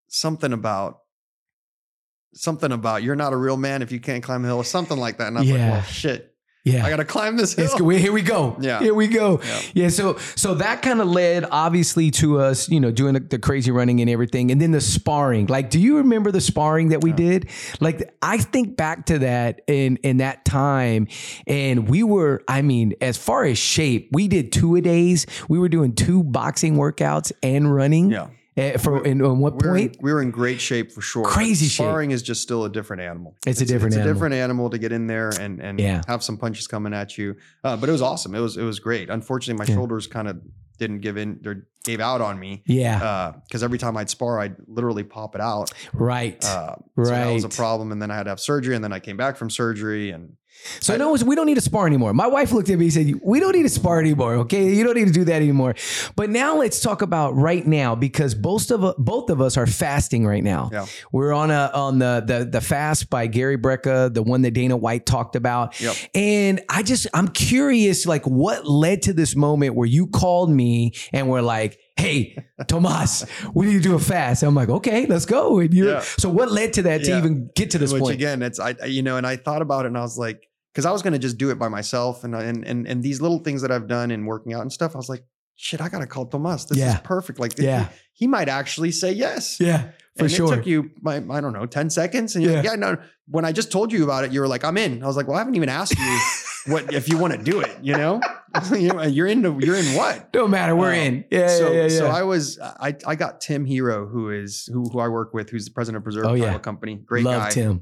[0.07, 0.99] something about
[2.35, 4.97] something about you're not a real man if you can't climb a hill, or something
[4.97, 5.27] like that.
[5.27, 5.55] And I was Yeah.
[5.65, 6.32] like, "Well, shit,
[6.65, 6.85] Yeah.
[6.85, 8.01] I got to climb this hill." It's.
[8.01, 8.55] Here we go.
[8.59, 8.79] Yeah.
[8.79, 9.41] Here we go.
[9.43, 9.61] Yeah.
[9.73, 9.89] Yeah.
[9.89, 13.71] So so that kind of led obviously to us, you know, doing the, the crazy
[13.71, 15.47] running and everything, and then the sparring.
[15.47, 17.15] Like, do you remember the sparring that we Yeah.
[17.17, 17.49] did?
[17.79, 21.07] Like, I think back to that in in that time,
[21.47, 25.25] and we were, I mean, as far as shape, we did two a days.
[25.49, 28.09] We were doing two boxing workouts and running.
[28.11, 28.27] Yeah.
[28.57, 29.97] Eh, for in on what we were, in, point?
[30.01, 31.23] we were in great shape for sure.
[31.25, 31.85] Crazy shape.
[31.85, 33.35] Sparring is just still a different animal.
[33.45, 34.11] It's a different it's animal.
[34.11, 36.01] a different animal to get in there and and Yeah.
[36.07, 37.35] have some punches coming at you.
[37.63, 38.35] Uh, but it was awesome.
[38.35, 39.09] It was it was great.
[39.09, 39.75] Unfortunately, my Yeah.
[39.79, 40.41] shoulders kind of
[40.79, 43.33] didn't give in or gave out on me Yeah.
[43.47, 45.71] because every time I'd spar, I'd literally pop it out.
[45.93, 46.43] right.
[46.43, 47.91] Uh, So that was a problem.
[47.91, 50.33] And then I had to have surgery, and then I came back from surgery, and
[50.79, 52.13] So I, no, we don't need to spar anymore.
[52.13, 54.35] My wife looked at me and said, "We don't need to spar anymore.
[54.35, 55.75] Okay, you don't need to do that anymore."
[56.15, 60.25] But now let's talk about right now because both of both of us are fasting
[60.25, 60.69] right now.
[60.71, 60.85] Yeah.
[61.11, 64.77] We're on a on the the the fast by Gary Brecka, the one that Dana
[64.77, 65.79] White talked about.
[65.81, 65.95] Yep.
[66.15, 70.93] And I just I'm curious, like, what led to this moment where you called me
[71.11, 74.43] and were like, hey, Tomas, we need to do a fast.
[74.43, 75.59] I'm like, okay, let's go.
[75.59, 75.99] And you Yeah.
[76.01, 78.15] so what led to that to even get to this Which point?
[78.15, 80.85] again, it's I you know, and I thought about it and I was like, because
[80.85, 83.61] I was gonna just do it by myself, and and and and these little things
[83.61, 85.23] that I've done and working out and stuff, I was like,
[85.55, 86.65] shit, I gotta call Tomas.
[86.65, 86.95] This Yeah.
[86.95, 87.37] is perfect.
[87.39, 87.89] Like, Yeah.
[88.13, 89.59] he might actually say yes.
[89.59, 90.53] yeah, for and sure.
[90.53, 92.35] It took you, my, I don't know, 10 seconds.
[92.35, 92.97] And you're like, yeah, no.
[93.27, 95.01] When I just told you about it, you were like, I'm in.
[95.03, 96.19] I was like, well, I haven't even asked you
[96.73, 98.21] what, if you want to do it, you know,
[98.71, 100.31] You know, you're into, you're in what?
[100.31, 100.75] Don't matter.
[100.75, 101.25] We're Um, in.
[101.31, 102.05] Yeah, so, yeah, yeah, so.
[102.07, 105.65] I was, I, I got Tim Hero, who is, who, who I work with, who's
[105.65, 106.59] the president of Preserve Oh, yeah.
[106.59, 106.95] Company.
[107.03, 107.49] Great Love guy.
[107.49, 107.81] Tim.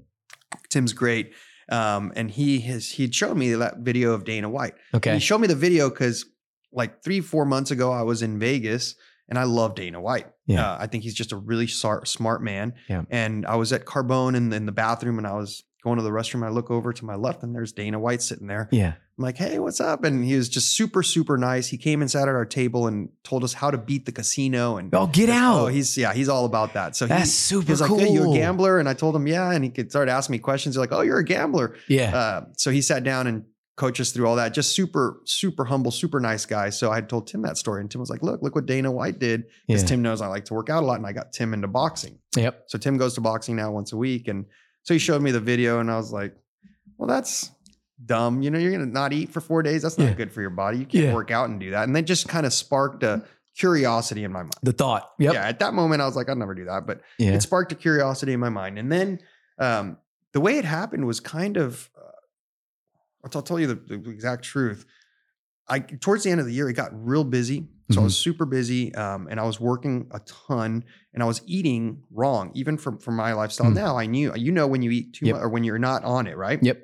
[0.70, 1.34] Tim's great.
[1.70, 4.76] Um, and he has, he'd showed me that video of Dana White.
[4.94, 5.14] And Okay.
[5.16, 6.26] He showed me the video because
[6.72, 8.96] like three, four months ago, I was in Vegas
[9.32, 10.28] and I love Dana White.
[10.46, 10.70] Yeah.
[10.74, 12.76] Uh, I think he's just a really sar- smart man.
[12.88, 13.04] Yeah.
[13.10, 16.10] And I was at Carbone in, in the bathroom and I was going to the
[16.12, 16.46] restroom.
[16.46, 18.68] I look over to my left and there's Dana White sitting there.
[18.72, 18.94] Yeah.
[19.18, 20.04] I'm like, hey, what's up?
[20.04, 21.68] And he was just super, super nice.
[21.68, 24.78] He came and sat at our table and told us how to beat the casino.
[24.78, 25.56] And Oh, get out.
[25.60, 26.96] oh, he's yeah, he's all about that.
[26.96, 28.00] So That's he, super he was like, cool.
[28.00, 28.80] hey, you a gambler?
[28.80, 29.52] And I told him, yeah.
[29.52, 30.76] And he could start asking me questions.
[30.76, 31.76] He's like, oh, you're a gambler.
[31.88, 32.16] Yeah.
[32.16, 33.46] Uh, so he sat down and
[33.78, 34.54] coached us through all that.
[34.54, 36.70] Just super, super humble, super nice guy.
[36.70, 38.92] So I had told Tim that story, and Tim was like, "Look, look what Dana
[38.92, 39.88] White did." Because yeah.
[39.90, 42.20] Tim knows I like to work out a lot, and I got Tim into boxing.
[42.36, 42.66] Yep.
[42.68, 44.46] So Tim goes to boxing now once a week, and
[44.84, 46.36] so he showed me the video, and I was like,
[46.98, 47.52] "Well, that's
[48.06, 48.42] dumb.
[48.42, 49.84] You know, you're gonna not eat for four days.
[49.84, 50.14] That's not Yeah.
[50.14, 50.78] good for your body.
[50.80, 51.14] You can't Yeah.
[51.14, 53.24] work out and do that." And that just kind of sparked a
[53.58, 54.56] curiosity in my mind.
[54.64, 55.12] The thought.
[55.20, 55.34] Yep.
[55.34, 57.32] Yeah, at that moment, I was like, "I'd never do that," but Yeah.
[57.32, 58.80] it sparked a curiosity in my mind.
[58.80, 59.20] And then
[59.60, 59.98] um,
[60.34, 61.91] the way it happened was kind of,
[63.24, 64.86] I'll tell you the, the exact truth.
[65.68, 67.68] I towards the end of the year, it got real busy.
[67.92, 68.22] So I was Mm-hmm.
[68.22, 72.78] super busy, um, and I was working a ton, and I was eating wrong, even
[72.78, 73.70] from from my lifestyle.
[73.70, 73.76] Mm.
[73.76, 75.36] Now I knew, you know, when you eat too Yep.
[75.36, 76.60] much or when you're not on it, right?
[76.64, 76.82] Yep.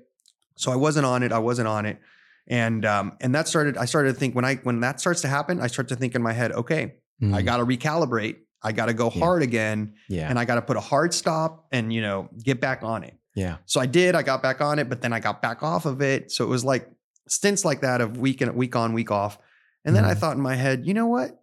[0.58, 1.32] So I wasn't on it.
[1.32, 2.00] I wasn't on it,
[2.48, 3.78] and um, and that started.
[3.78, 6.14] I started to think when I when that starts to happen, I start to think
[6.14, 7.46] in my head, okay, I Mm.
[7.46, 8.38] got to recalibrate.
[8.62, 9.20] I got to go Yeah.
[9.24, 10.30] hard again Yeah.
[10.30, 13.14] and I got to put a hard stop and you know get back on it.
[13.38, 13.58] Yeah.
[13.66, 14.16] So I did.
[14.16, 16.32] I got back on it, but then I got back off of it.
[16.32, 16.90] So it was like
[17.28, 19.38] stints like that of week and week on, week off.
[19.86, 20.18] And then I Mhm.
[20.18, 21.42] thought in my head, you know what?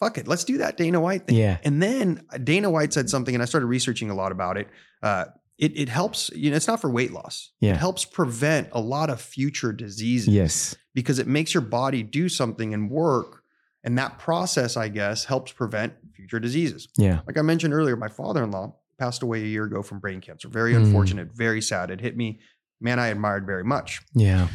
[0.00, 1.36] Fuck it, let's do that Dana White thing.
[1.36, 1.58] Yeah.
[1.62, 4.68] And then uh, Dana White said something, and I started researching a lot about it.
[5.02, 5.26] Uh,
[5.58, 6.30] it it helps.
[6.34, 7.50] You know, it's not for weight loss.
[7.60, 7.72] Yeah.
[7.72, 10.74] It helps prevent a lot of future diseases Yes.
[10.94, 13.42] because it makes your body do something and work.
[13.84, 16.88] And that process, I guess, helps prevent future diseases.
[16.96, 17.20] Yeah.
[17.26, 20.20] Like I mentioned earlier, my father in law passed away a year ago from brain
[20.20, 20.48] cancer.
[20.48, 20.84] Very Mm.
[20.84, 21.90] unfortunate, very sad.
[21.90, 22.38] It hit me,
[22.80, 24.00] man, I admired very much.
[24.14, 24.48] Yeah.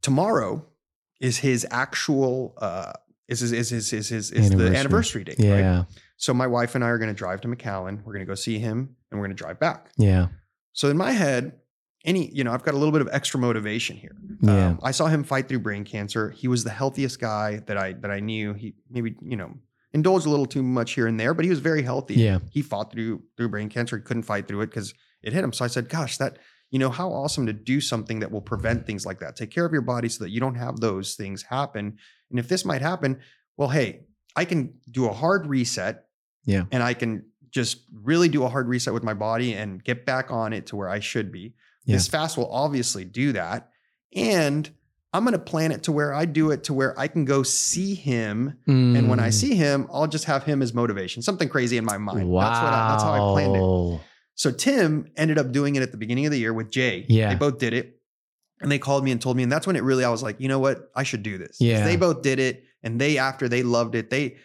[0.00, 0.66] Tomorrow
[1.20, 2.92] is his actual, uh,
[3.28, 4.76] is his, is his, is his, is the Anniversary.
[4.78, 5.38] anniversary date.
[5.38, 5.58] Right?
[5.60, 5.84] Yeah.
[6.16, 7.98] So my wife and I are going to drive to McAllen.
[8.04, 9.90] We're going to go see him and we're going to drive back.
[9.96, 10.28] Yeah.
[10.72, 11.52] So in my head,
[12.04, 14.16] any, you know, I've got a little bit of extra motivation here.
[14.40, 14.68] Yeah.
[14.70, 16.30] Um, I saw him fight through brain cancer.
[16.30, 18.54] He was the healthiest guy that I that I knew.
[18.54, 19.54] He maybe you know
[19.94, 22.14] indulged a little too much here and there, but he was very healthy.
[22.14, 22.38] Yeah.
[22.50, 23.96] He fought through through brain cancer.
[23.96, 25.52] He couldn't fight through it because it hit him.
[25.52, 26.38] So I said, "Gosh, that
[26.70, 29.36] you know how awesome to do something that will prevent things like that.
[29.36, 31.98] Take care of your body so that you don't have those things happen.
[32.30, 33.20] And if this might happen,
[33.58, 36.06] well, hey, I can do a hard reset.
[36.44, 36.64] Yeah.
[36.72, 40.32] and I can just really do a hard reset with my body and get back
[40.32, 41.54] on it to where I should be.
[41.84, 41.96] Yeah.
[41.96, 43.70] This fast will obviously do that.
[44.14, 44.68] And
[45.14, 47.42] I'm going to plan it to where I do it to where I can go
[47.42, 48.56] see him.
[48.66, 49.32] And when I Mm.
[49.34, 52.20] see him, I'll just have him as motivation, something crazy in my mind.
[52.20, 54.00] That's, what I, that's how I planned it.
[54.34, 57.04] So Tim ended up doing it at the beginning of the year with Jay.
[57.08, 57.28] Yeah.
[57.28, 57.98] They both did it.
[58.62, 59.42] And they called me and told me.
[59.42, 60.90] And that's when it really, I was like, you know what?
[60.96, 61.58] I should do this.
[61.60, 61.84] Yeah.
[61.84, 62.64] They both did it.
[62.82, 64.36] And they, after they loved it, they,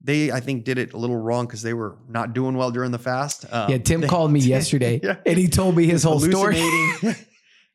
[0.00, 2.92] they, I think, did it a little wrong because they were not doing well during
[2.92, 3.44] the fast.
[3.52, 3.78] Um, Yeah.
[3.78, 5.16] Tim they- called me yesterday Yeah.
[5.26, 6.56] and he told me his whole story.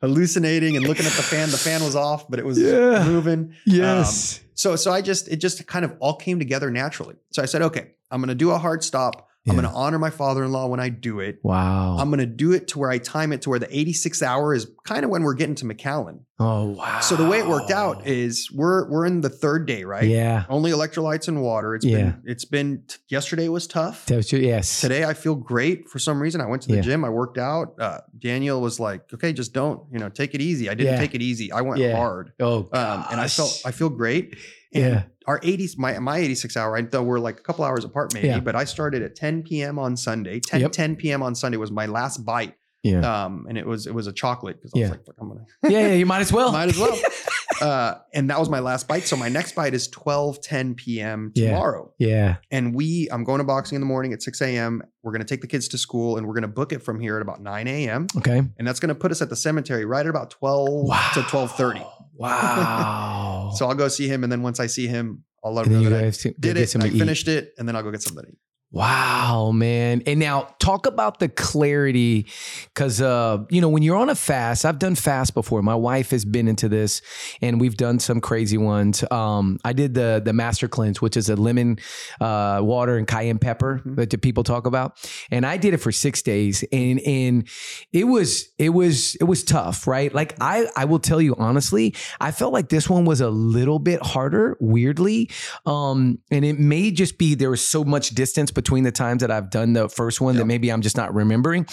[0.02, 1.50] hallucinating, and looking at the fan.
[1.52, 3.04] The fan was off, but it was Yeah.
[3.06, 3.54] moving.
[3.66, 4.40] Yes.
[4.40, 7.16] Um, so, so I just, it just kind of all came together naturally.
[7.32, 9.29] So I said, okay, I'm going to do a hard stop.
[9.50, 11.40] I'm going to honor my father-in-law when I do it.
[11.44, 11.98] wow.
[11.98, 14.54] I'm going to do it to where I time it to where the 86 hour
[14.54, 16.20] is kind of when we're getting to McAllen.
[16.40, 17.00] oh, wow.
[17.02, 20.06] So the way it worked out is we're we're in the third day, right?
[20.08, 20.46] Yeah.
[20.50, 21.76] Only electrolytes and water.
[21.76, 21.98] It's Yeah.
[21.98, 24.06] been it's been yesterday was tough.
[24.06, 24.80] That was your- yes.
[24.82, 26.40] Today I feel great for some reason.
[26.42, 26.82] I went to the Yeah.
[26.82, 27.76] gym, I worked out.
[27.80, 31.00] Uh, Daniel was like, "Okay, just don't, you know, take it easy." I didn't Yeah.
[31.00, 31.52] take it easy.
[31.52, 31.96] I went Yeah.
[31.96, 32.32] hard.
[32.40, 33.62] Oh, Um, and I felt.
[33.66, 34.36] I feel great.
[34.74, 35.04] And Yeah.
[35.28, 38.28] our 80s, my my 86 hour, I know we're like a couple hours apart maybe,
[38.28, 38.40] Yeah.
[38.40, 39.80] but I started at 10 p.m.
[39.80, 40.40] on Sunday.
[40.40, 40.72] 10 Yep.
[40.72, 41.24] 10 p.m.
[41.24, 42.56] on Sunday was my last bite.
[42.84, 43.26] Yeah.
[43.26, 44.90] Um, and it was it was a chocolate because I Yeah.
[44.90, 45.88] was like, I'm gonna yeah.
[45.88, 45.94] Yeah.
[45.96, 46.52] You might as well.
[46.60, 46.98] might as well.
[47.62, 49.04] uh, and that was my last bite.
[49.04, 51.34] So my next bite is 12 10 p.m.
[51.36, 51.92] Tomorrow.
[51.98, 52.38] yeah.
[52.52, 54.82] And we, I'm going to boxing in the morning at 6 a.m.
[55.04, 57.02] We're going to take the kids to school and we're going to book it from
[57.02, 58.08] here at about 9 a.m.
[58.18, 58.38] Okay.
[58.58, 61.86] And that's going to put us at the cemetery right at about 12 to 12:30.
[62.16, 63.29] Wow.
[63.52, 65.84] So I'll go see him, and then once I see him, I'll let And then
[65.84, 67.84] know that I guys to- go did it, and I finished it, and then I'll
[67.84, 68.38] go get something to eat.
[68.72, 70.04] Wow, man.
[70.06, 72.28] And now talk about the clarity
[72.76, 75.64] cuz uh you know when you're on a fast, I've done fast before.
[75.64, 77.02] My wife has been into this
[77.42, 79.04] and we've done some crazy ones.
[79.10, 81.80] Um I did the the master cleanse, which is a lemon
[82.22, 83.96] uh water and cayenne pepper Mhm.
[83.96, 84.98] that people talk about.
[85.32, 87.48] And I did it for 6 days and and
[87.92, 90.14] it was it was it was tough, right?
[90.14, 93.80] Like I I will tell you honestly, I felt like this one was a little
[93.80, 95.28] bit harder weirdly.
[95.66, 99.32] Um and it may just be there was so much distance between the times that
[99.32, 100.40] I've done the first one Yeah.
[100.42, 101.66] that maybe I'm just not remembering.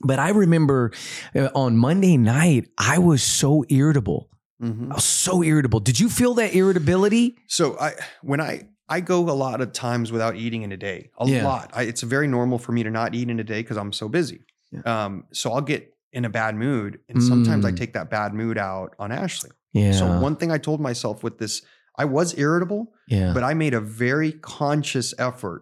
[0.00, 0.92] But I remember
[1.34, 4.28] uh, on Monday night, I was so irritable.
[4.62, 4.90] Mhm.
[4.92, 5.80] I was so irritable.
[5.80, 7.36] Did you feel that irritability?
[7.48, 8.52] So I when I
[8.88, 11.10] I go a lot of times without eating in a day.
[11.18, 11.44] A Yeah.
[11.50, 11.70] lot.
[11.74, 14.08] I, it's very normal for me to not eat in a day because I'm so
[14.08, 14.40] busy.
[14.84, 17.76] Um, so I'll get in a bad mood, and sometimes I Mm.
[17.76, 19.50] take that bad mood out on Ashley.
[19.72, 19.92] Yeah.
[19.92, 21.62] So one thing I told myself with this,
[21.98, 23.32] I was irritable, yeah.
[23.34, 25.60] but I made a very conscious effort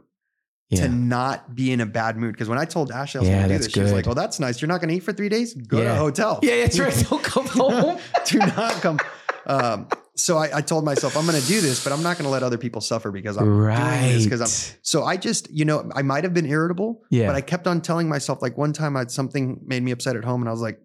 [0.72, 0.82] yeah.
[0.82, 2.32] to not be in a bad mood.
[2.32, 4.04] Because when I told Ashley I was Yeah, going to do this, she was like,
[4.04, 4.10] good.
[4.10, 4.60] "Oh, that's nice.
[4.60, 5.54] You're not going to eat for three days.
[5.54, 6.40] Go to a hotel.
[6.42, 7.06] yeah, that's right.
[7.10, 7.98] Don't come home.
[8.26, 8.98] do not come."
[9.46, 12.24] Um, so I, I told myself I'm going to do this, but I'm not going
[12.26, 14.78] to let other people suffer because I'm doing this because I'm.
[14.82, 17.26] So I just, you know, I might have been irritable, Yeah.
[17.28, 18.42] but I kept on telling myself.
[18.42, 20.80] Like one time, I had something made me upset at home, and I was like,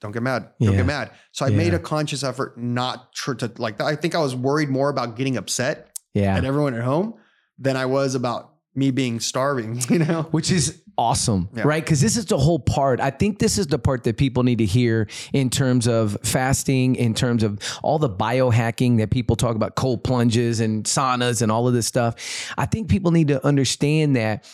[0.00, 0.48] "Don't get mad.
[0.60, 0.76] Don't Yeah.
[0.78, 1.56] get mad." So I Yeah.
[1.56, 3.80] made a conscious effort not tr- to like.
[3.80, 6.36] I think I was worried more about getting upset Yeah.
[6.36, 7.14] at everyone at home
[7.58, 9.80] than I was about me being starving.
[9.90, 10.22] You know.
[10.30, 11.62] which is awesome, Yeah.
[11.64, 11.82] right?
[11.84, 13.00] Because this is the whole part.
[13.00, 16.96] I think this is the part that people need to hear in terms of fasting,
[16.96, 21.50] in terms of all the biohacking that people talk about, cold plunges and saunas and
[21.50, 22.14] all of this stuff.
[22.58, 24.44] I think people need to understand that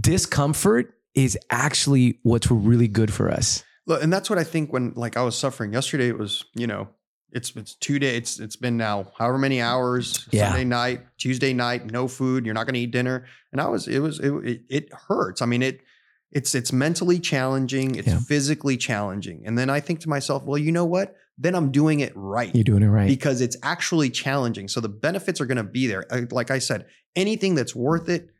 [0.00, 3.64] discomfort is actually what's really good for us.
[3.86, 6.08] Look, and that's what I think when like I was suffering yesterday.
[6.08, 6.88] It was you know
[7.36, 8.16] it's it's two days.
[8.18, 10.26] It's it's been now however many hours.
[10.32, 10.48] Yeah.
[10.48, 12.44] Sunday night, Tuesday night, no food.
[12.44, 13.26] You're not going to eat dinner.
[13.52, 15.42] And I was it was it, it it hurts.
[15.42, 15.80] I mean it.
[16.32, 17.94] It's it's mentally challenging.
[17.94, 18.18] It's Yeah.
[18.18, 19.42] physically challenging.
[19.46, 21.14] And then I think to myself, well, you know what?
[21.38, 22.52] Then I'm doing it right.
[22.54, 23.06] You're doing it right.
[23.06, 24.68] because it's actually challenging.
[24.68, 26.04] So the benefits are going to be there.
[26.10, 28.30] Uh, like I said, anything that's worth it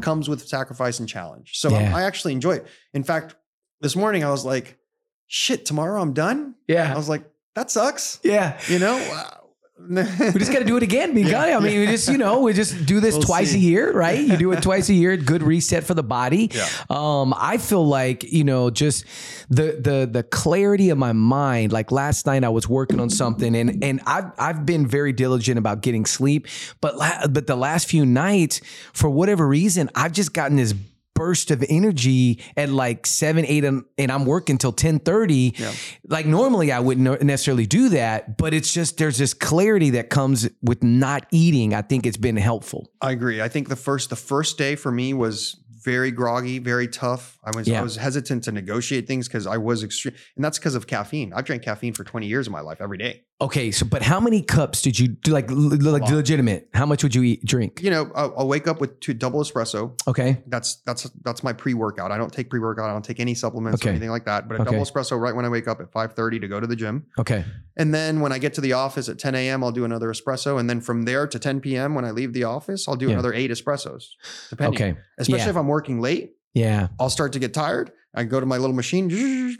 [0.00, 1.52] comes with sacrifice and challenge.
[1.58, 1.96] So I- Yeah.
[1.96, 2.66] I actually enjoy it.
[2.94, 3.36] In fact,
[3.82, 4.78] this morning I was like,
[5.26, 6.54] shit, tomorrow I'm done.
[6.66, 6.92] Yeah.
[6.92, 7.24] I was like,
[7.56, 8.20] that sucks.
[8.22, 8.56] Yeah.
[8.68, 9.42] You know, Wow.
[9.88, 11.12] We just got to do it again.
[11.12, 11.30] We Yeah.
[11.30, 11.54] got it.
[11.54, 13.58] I mean, we just, you know, we just do this We'll twice see.
[13.58, 14.18] a year, right?
[14.18, 16.50] You do it twice a year, good reset for the body.
[16.52, 16.66] Yeah.
[16.88, 19.04] Um, I feel like, you know, just
[19.50, 21.72] the the the clarity of my mind.
[21.72, 25.58] Like last night I was working on something and and I've I've been very diligent
[25.58, 26.46] about getting sleep,
[26.80, 28.62] but la- but the last few nights,
[28.94, 30.72] for whatever reason, I've just gotten this
[31.16, 35.72] burst of energy at like 7 8 and, and i'm working till 10 30 Yeah.
[36.08, 40.48] like normally i wouldn't necessarily do that but it's just there's this clarity that comes
[40.62, 43.40] with not eating i think it's been helpful I agree.
[43.42, 47.38] I think the first the first day for me was very groggy, very tough.
[47.44, 47.78] I was Yeah.
[47.80, 51.32] I was hesitant to negotiate things because I was extreme, and that's because of caffeine.
[51.32, 53.22] I've drank caffeine for 20 years of my life every day.
[53.38, 57.14] Okay so but how many cups did you do like like legitimate how much would
[57.14, 59.92] you eat drink You know, I'll, I'll wake up with two double espresso.
[60.08, 62.10] okay That's that's that's my pre-workout.
[62.10, 62.88] I don't take pre-workout.
[62.88, 63.90] I don't take any supplements Okay.
[63.90, 64.48] or anything like that.
[64.48, 64.70] But a Okay.
[64.70, 67.04] double espresso right when I wake up at 5:30 to go to the gym.
[67.18, 67.44] okay
[67.76, 70.58] And then when I get to the office at 10 a.m., I'll do another espresso.
[70.58, 71.94] And then from there to 10 p.m.
[71.94, 73.12] when I leave the office, I'll do Yeah.
[73.14, 74.04] another eight espressos.
[74.48, 74.74] Depending.
[74.82, 75.50] okay Especially Yeah.
[75.50, 77.92] if I'm working late, yeah I'll start to get tired.
[78.14, 79.10] I go to my little machine,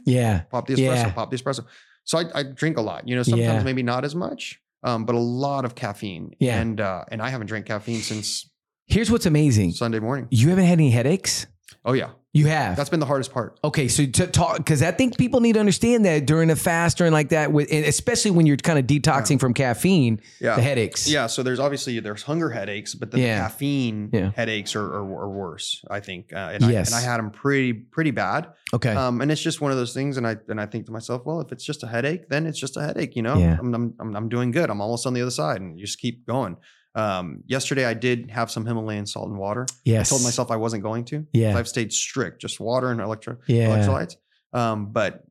[0.05, 1.11] yeah pop the espresso, Yeah.
[1.11, 1.63] pop the espresso.
[2.07, 3.07] So I, I drink a lot.
[3.07, 3.63] You know, sometimes Yeah.
[3.63, 6.33] maybe not as much, um, but a lot of caffeine.
[6.39, 6.59] Yeah.
[6.59, 8.49] And uh, and I haven't drank caffeine since
[8.87, 10.27] here's what's amazing Sunday morning.
[10.31, 11.45] you haven't had any headaches
[11.83, 13.59] Oh yeah, you have that's been the hardest part.
[13.63, 16.99] Okay, so to talk because I think people need to understand that during a fast
[17.01, 20.55] and like that, with and especially when you're kind of detoxing from caffeine, Yeah.
[20.55, 21.09] the headaches.
[21.09, 23.39] Yeah, so there's obviously there's hunger headaches, but the Yeah.
[23.41, 24.31] caffeine Yeah.
[24.35, 25.83] headaches are, are, are worse.
[25.89, 26.93] I think, uh, and, Yes.
[26.93, 28.47] I, and I had them pretty pretty bad.
[28.73, 28.91] Okay.
[28.93, 31.23] Um, and it's just one of those things, and I and I think to myself,
[31.25, 33.15] well, if it's just a headache, then it's just a headache.
[33.15, 33.57] You know, Yeah.
[33.59, 34.69] I'm, I'm I'm I'm doing good.
[34.69, 36.57] I'm almost on the other side, and you just keep going.
[36.97, 39.65] Um, yesterday I did have some Himalayan salt and water.
[39.85, 40.07] yes.
[40.07, 41.25] I told myself I wasn't going to.
[41.31, 41.57] Yeah.
[41.57, 43.67] I've stayed strict, just water and electro Yeah.
[43.69, 44.15] electrolytes.
[44.51, 45.23] Um, but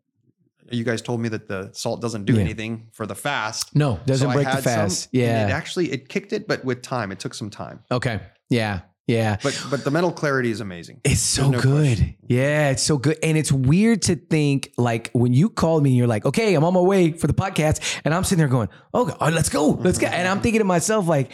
[0.70, 2.40] you guys told me that the salt doesn't do Yeah.
[2.40, 3.74] anything for the fast.
[3.74, 5.09] No, doesn't So break the some, fast.
[5.12, 5.48] and yeah.
[5.48, 7.81] it actually it kicked it, but with time, it took some time.
[7.90, 8.20] okay.
[8.48, 8.81] Yeah.
[9.07, 9.37] Yeah.
[9.42, 11.01] But but the mental clarity is amazing.
[11.05, 11.97] It's so no good.
[11.99, 12.17] question.
[12.27, 13.19] Yeah, it's so good.
[13.23, 16.65] And it's weird to think like when you called me, and you're like, okay, I'm
[16.65, 18.00] on my way for the podcast.
[18.04, 19.69] And I'm sitting there going, oh, God, let's go.
[19.71, 20.09] Let's go.
[20.09, 21.31] And I'm thinking to myself, like,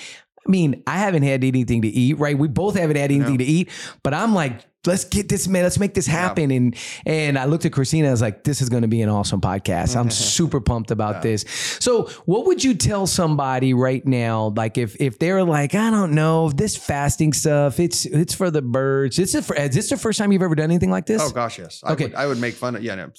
[0.47, 2.37] I mean, I haven't had anything to eat, right?
[2.37, 3.39] We both haven't had anything No.
[3.39, 3.71] to eat,
[4.03, 6.51] but I'm like let's get this man, let's make this happen.
[6.51, 6.77] And
[7.07, 9.97] and I looked at Christina, I was like, this is gonna be an awesome podcast.
[9.97, 11.21] I'm super pumped about Yeah.
[11.21, 11.45] this.
[11.81, 14.53] So what would you tell somebody right now?
[14.57, 18.63] Like if if they're like, I don't know, this fasting stuff, it's it's for the
[18.63, 19.17] birds.
[19.17, 21.23] This is for is this the first time you've ever done anything like this?
[21.23, 21.81] Oh gosh, yes.
[21.85, 22.05] I Okay.
[22.07, 22.83] would, I would make fun of.
[22.83, 23.11] Yeah, no,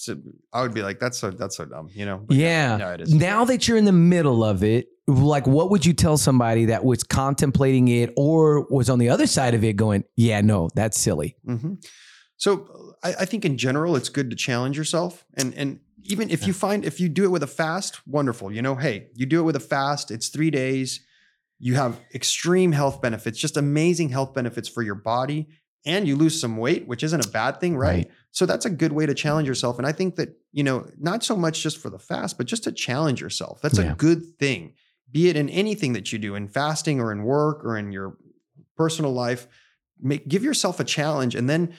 [0.52, 2.18] I would be like, that's so that's so dumb, you know.
[2.26, 2.78] But Yeah.
[2.98, 3.06] yeah.
[3.08, 6.86] Now that you're in the middle of it, like what would you tell somebody that
[6.86, 11.00] was contemplating it or was on the other side of it going, yeah, no, that's
[11.00, 11.36] silly.
[11.46, 11.74] hmm
[12.38, 16.46] So I, I think in general, it's good to challenge yourself, and and even if
[16.48, 18.52] you find if you do it with a fast, wonderful.
[18.52, 20.12] You know, hey, you do it with a fast.
[20.12, 21.02] It's three days.
[21.60, 25.48] You have extreme health benefits, just amazing health benefits for your body,
[25.86, 27.90] and you lose some weight, which isn't a bad thing, right?
[28.06, 28.12] Right.
[28.32, 29.78] So that's a good way to challenge yourself.
[29.78, 32.64] And I think that you know, not so much just for the fast, but just
[32.66, 33.62] to challenge yourself.
[33.62, 33.92] That's Yeah.
[33.94, 34.74] a good thing.
[35.14, 38.18] Be it in anything that you do, in fasting or in work or in your
[38.76, 39.48] personal life,
[40.02, 41.74] make give yourself a challenge and then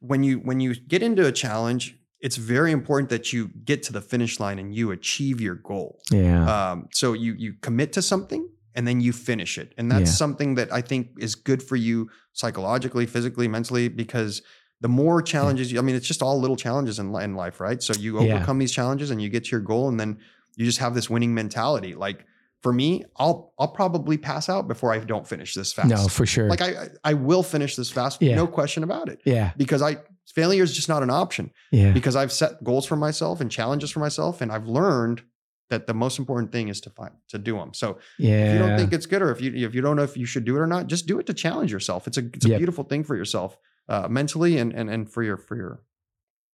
[0.00, 3.92] when you when you get into a challenge it's very important that you get to
[3.92, 6.44] the finish line and you achieve your goal Yeah.
[6.72, 8.42] um, so you you commit to something
[8.74, 10.16] and then you finish it and that's Yeah.
[10.24, 14.42] something that i think is good for you psychologically physically mentally because
[14.80, 17.80] the more challenges you, i mean it's just all little challenges in, in life right
[17.82, 18.34] so you Yeah.
[18.34, 20.18] overcome these challenges and you get to your goal and then
[20.56, 22.26] you just have this winning mentality like
[22.62, 26.26] for me i'll i'll probably pass out before i don't finish this fast no, for
[26.26, 26.48] sure.
[26.48, 28.36] like I I- will finish this fast, Yeah.
[28.36, 29.20] no question about it.
[29.24, 29.52] yeah.
[29.56, 29.96] Because I
[30.34, 31.50] failure is just not an option.
[31.72, 31.90] Yeah.
[31.92, 35.22] Because I've set goals for myself and challenges for myself, and I've learned
[35.70, 37.72] that the most important thing is to find to do them.
[37.74, 38.44] So Yeah.
[38.44, 40.26] if you don't think it's good, or if you if you don't know if you
[40.26, 42.06] should do it or not, just do it to challenge yourself.
[42.06, 42.58] It's a it's a Yep.
[42.58, 43.56] beautiful thing for yourself,
[43.88, 45.80] uh, mentally and and and for your for your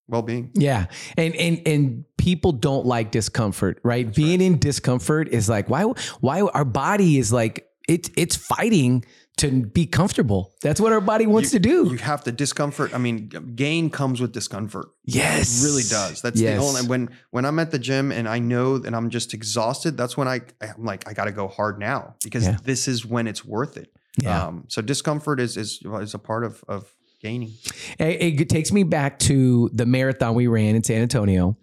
[0.09, 0.51] well being.
[0.55, 0.87] Yeah.
[1.17, 4.07] And and and people don't like discomfort, right?
[4.07, 5.83] That's Being in discomfort is like why
[6.21, 9.05] why our body is like it's it's fighting
[9.39, 10.55] to be comfortable.
[10.63, 11.89] That's what our body wants to do.
[11.91, 12.95] You have to discomfort.
[12.95, 14.87] I mean, gain comes with discomfort.
[15.05, 15.61] yes.
[15.63, 16.23] It really does.
[16.23, 16.59] That's Yes.
[16.59, 19.97] the only when when I'm at the gym and I know that I'm just exhausted.
[19.99, 22.57] That's when I I'm like I got to go hard now because Yeah.
[22.65, 23.93] this is when it's worth it.
[24.23, 24.47] Yeah.
[24.47, 27.53] Um, so discomfort is is is a part of of gaining.
[27.99, 31.57] It, it takes me back to the marathon we ran in San Antonio,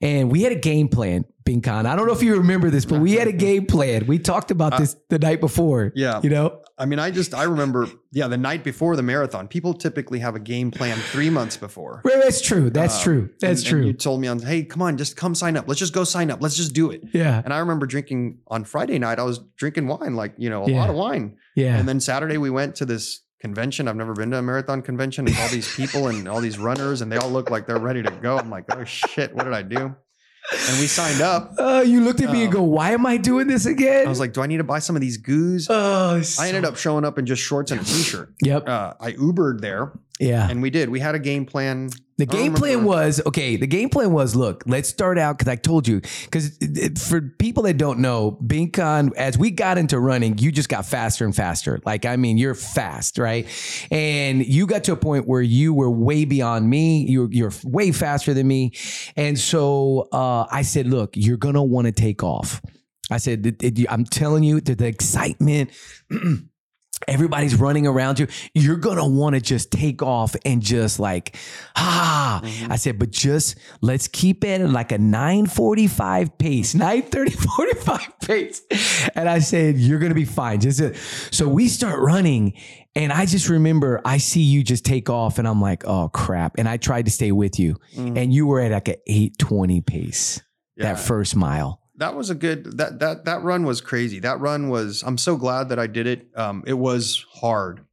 [0.00, 1.24] and we had a game plan.
[1.44, 4.06] Binkan, I don't know if you remember this, but we had a game plan.
[4.06, 5.92] We talked about Uh, this the night before.
[5.94, 6.20] Yeah.
[6.22, 6.60] you know.
[6.78, 9.46] I mean, I just I remember yeah the night before the marathon.
[9.46, 12.00] People typically have a game plan three months before.
[12.02, 12.70] Right, That's true.
[12.70, 13.30] That's Um, true.
[13.40, 13.78] That's and- true.
[13.80, 15.68] And you told me on hey come on just come sign up.
[15.68, 16.40] Let's just go sign up.
[16.42, 17.02] Let's just do it.
[17.12, 19.18] yeah, And I remember drinking on Friday night.
[19.18, 20.80] I was drinking wine like you know a Yeah.
[20.80, 21.36] lot of wine.
[21.54, 21.76] yeah.
[21.78, 23.88] And then Saturday we went to this convention.
[23.88, 25.28] I've never been to a marathon convention.
[25.28, 28.02] And all these people and all these runners, and they all look like they're ready
[28.02, 28.38] to go.
[28.38, 29.94] I'm like, oh shit, what did I do?
[30.68, 31.52] And we signed up.
[31.58, 34.08] Oh, you looked at me and Um, go, "Why am I doing this again?" I
[34.10, 35.68] was like, do I need to buy some of these goos?
[35.70, 38.34] "Oh." I ended up showing up in just shorts and a t-shirt.
[38.42, 38.68] Yep.
[38.68, 40.48] Uh, I Ubered there, Yeah.
[40.48, 40.88] and we did.
[40.88, 41.90] We had a game plan.
[42.16, 43.56] The game plan was okay.
[43.56, 46.00] The game plan was look, let's start out because I told you.
[46.00, 46.56] Because
[47.08, 51.24] for people that don't know, Binkan, as we got into running, you just got faster
[51.24, 51.80] and faster.
[51.84, 53.48] Like, I mean, you're fast, right?
[53.90, 57.04] And you got to a point where you were way beyond me.
[57.08, 58.74] You're, you're way faster than me.
[59.16, 62.62] And so uh, I said, look, you're going to want to take off.
[63.10, 63.60] I said,
[63.90, 65.72] I'm telling you, the, the excitement.
[67.08, 68.26] Everybody's running around you.
[68.54, 71.36] You're gonna want to just take off and just like,
[71.76, 72.40] ah.
[72.44, 72.70] Mhm.
[72.70, 78.62] I said, but just let's keep it at like a 945 pace, 930, 45 pace.
[79.14, 80.60] And I said, you're gonna be fine.
[80.60, 80.92] Just uh,
[81.30, 82.54] so we start running,
[82.96, 86.54] and I just remember I see you just take off, and I'm like, oh crap.
[86.58, 88.16] And I tried to stay with you, Mhm.
[88.18, 90.40] and you were at like an 820 pace
[90.76, 90.94] Yeah.
[90.94, 91.80] that first mile.
[91.96, 94.18] That was a good that that that run was crazy.
[94.20, 96.28] That run was I'm so glad that I did it.
[96.36, 97.84] Um it was hard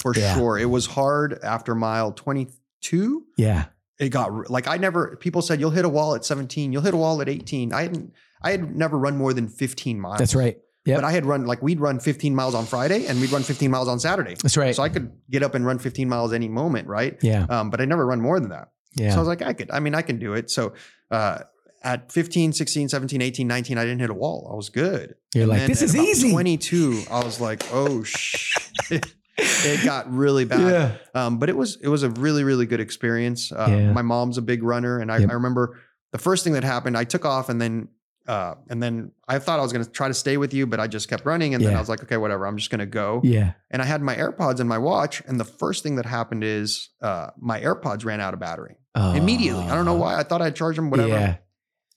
[0.00, 0.34] for Yeah.
[0.34, 0.58] sure.
[0.58, 3.24] It was hard after mile 22.
[3.36, 3.66] Yeah.
[3.98, 6.94] It got like I never people said you'll hit a wall at 17, you'll hit
[6.94, 7.72] a wall at 18.
[7.72, 10.18] I hadn't I had never run more than 15 miles.
[10.18, 10.58] That's right.
[10.84, 10.98] Yep.
[10.98, 13.70] But I had run like we'd run 15 miles on Friday and we'd run 15
[13.70, 14.34] miles on Saturday.
[14.34, 14.74] That's right.
[14.74, 17.16] So I could get up and run 15 miles any moment, right?
[17.22, 17.46] yeah.
[17.48, 18.68] Um, but I never run more than that.
[18.94, 19.10] Yeah.
[19.10, 20.48] So I was like, I could, I mean, I can do it.
[20.50, 20.74] So
[21.10, 21.40] uh,
[21.86, 24.48] at 15, 16, 17, 18, 19, I didn't hit a wall.
[24.52, 25.14] I was good.
[25.34, 26.32] You're And like, this is easy.
[26.32, 29.06] 22, I was like, oh shit.
[29.38, 30.60] it got really bad.
[30.60, 30.96] Yeah.
[31.26, 33.52] Um, but it was it was a really really good experience.
[33.52, 33.92] Uh, Yeah.
[33.92, 35.30] My mom's a big runner, and I, Yep.
[35.30, 35.78] I remember
[36.12, 36.96] the first thing that happened.
[36.96, 37.88] I took off, and then
[38.26, 40.80] uh, and then I thought I was going to try to stay with you, but
[40.80, 42.44] I just kept running, and then I was like, okay, whatever.
[42.46, 43.20] I'm just going to go.
[43.22, 43.52] Yeah.
[43.70, 46.88] And I had my AirPods and my watch, and the first thing that happened is
[47.00, 49.62] uh, my AirPods ran out of battery immediately.
[49.64, 50.18] I don't know why.
[50.18, 51.38] I thought I charged them, whatever.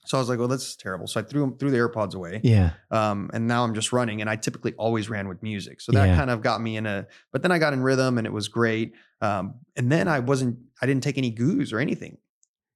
[0.05, 1.05] So I was like, well, that's terrible.
[1.07, 2.41] So I threw them threw the AirPods away.
[2.43, 2.71] Yeah.
[2.89, 6.07] Um, and now I'm just running, and I typically always ran with music, so that
[6.07, 6.15] Yeah.
[6.15, 7.05] kind of got me in a.
[7.31, 8.93] But then I got in rhythm, and it was great.
[9.21, 12.17] Um, and then I wasn't, I didn't take any goos or anything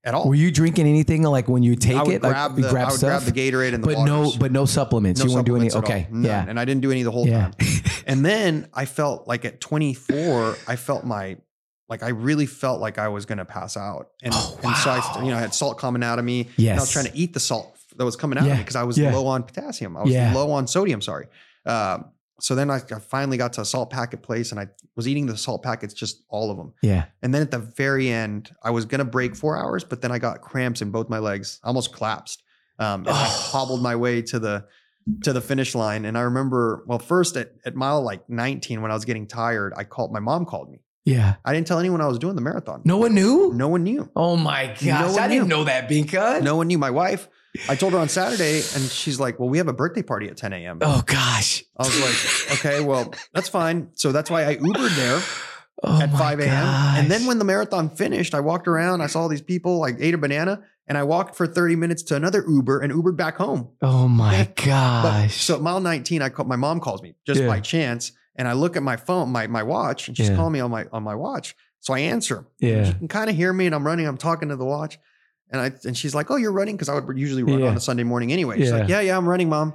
[0.04, 0.28] at all.
[0.28, 2.22] Were you drinking anything like when you take I would it?
[2.22, 3.24] grab like the, grab I would stuff?
[3.24, 5.22] grab the Gatorade and the but no, but no supplements.
[5.22, 5.72] No you weren't doing any.
[5.74, 6.08] Okay.
[6.14, 6.20] all.
[6.20, 6.46] Yeah.
[6.48, 7.52] and I didn't do any the whole Yeah.
[7.52, 7.54] time.
[8.06, 11.38] And then I felt like at 24, I felt my
[11.94, 14.08] like I really felt like I was gonna pass out.
[14.24, 16.50] And, Oh, and so I, you know, I had salt coming out of me.
[16.58, 18.76] And I was trying to eat the salt that was coming out of me because
[18.76, 19.14] I was Yeah.
[19.14, 19.96] low on potassium.
[19.96, 20.34] I was Yeah.
[20.34, 21.28] low on sodium, sorry.
[21.68, 22.06] Um,
[22.40, 25.28] so then I, I finally got to a salt packet place and I was eating
[25.28, 26.74] the salt packets, just all of them.
[26.82, 27.06] Yeah.
[27.22, 30.18] And then at the very end, I was gonna break four hours, but then I
[30.18, 31.60] got cramps in both my legs.
[31.64, 32.42] I almost collapsed.
[32.80, 33.50] Um, and I Oh.
[33.52, 34.66] hobbled my way to the
[35.22, 36.06] to the finish line.
[36.06, 39.74] And I remember, well, first at, at mile like 19, when I was getting tired,
[39.76, 40.80] I called my mom called me.
[41.06, 41.36] Yeah.
[41.44, 42.82] I didn't tell anyone I was doing the marathon.
[42.86, 43.52] No one knew.
[43.54, 44.10] No one knew.
[44.16, 44.84] Oh my gosh!
[44.84, 46.42] No one I didn't know that, Binka.
[46.42, 46.78] No one knew.
[46.78, 47.28] My wife,
[47.68, 50.38] I told her on Saturday, and she's like, Well, we have a birthday party at
[50.38, 50.80] 10 a.m.
[50.82, 51.64] Oh gosh.
[51.78, 52.00] I was
[52.50, 53.90] like, Okay, well, that's fine.
[53.94, 55.22] So that's why I Ubered there
[55.84, 56.50] Oh at 5 a.m.
[56.50, 59.92] And then when the marathon finished, I walked around, I saw all these people, I
[60.00, 63.36] ate a banana, and I walked for 30 minutes to another Uber and Ubered back
[63.36, 63.70] home.
[63.82, 65.36] Oh my But gosh.
[65.42, 67.48] so mile 19, I call my mom calls me just Yeah.
[67.48, 68.14] by chance.
[68.36, 70.36] And I look at my phone, my my watch, and she's Yeah.
[70.36, 71.56] calling me on my on my watch.
[71.82, 72.48] So I answer.
[72.60, 72.86] Yeah.
[72.86, 74.98] She can kind of hear me and I'm running, I'm talking to the watch.
[75.52, 76.76] And I and she's like, Oh, you're running?
[76.76, 77.68] Because I would usually run Yeah.
[77.68, 78.58] on a Sunday morning anyway.
[78.58, 79.02] She's like, Yeah.
[79.02, 79.74] Yeah, yeah, I'm running, mom.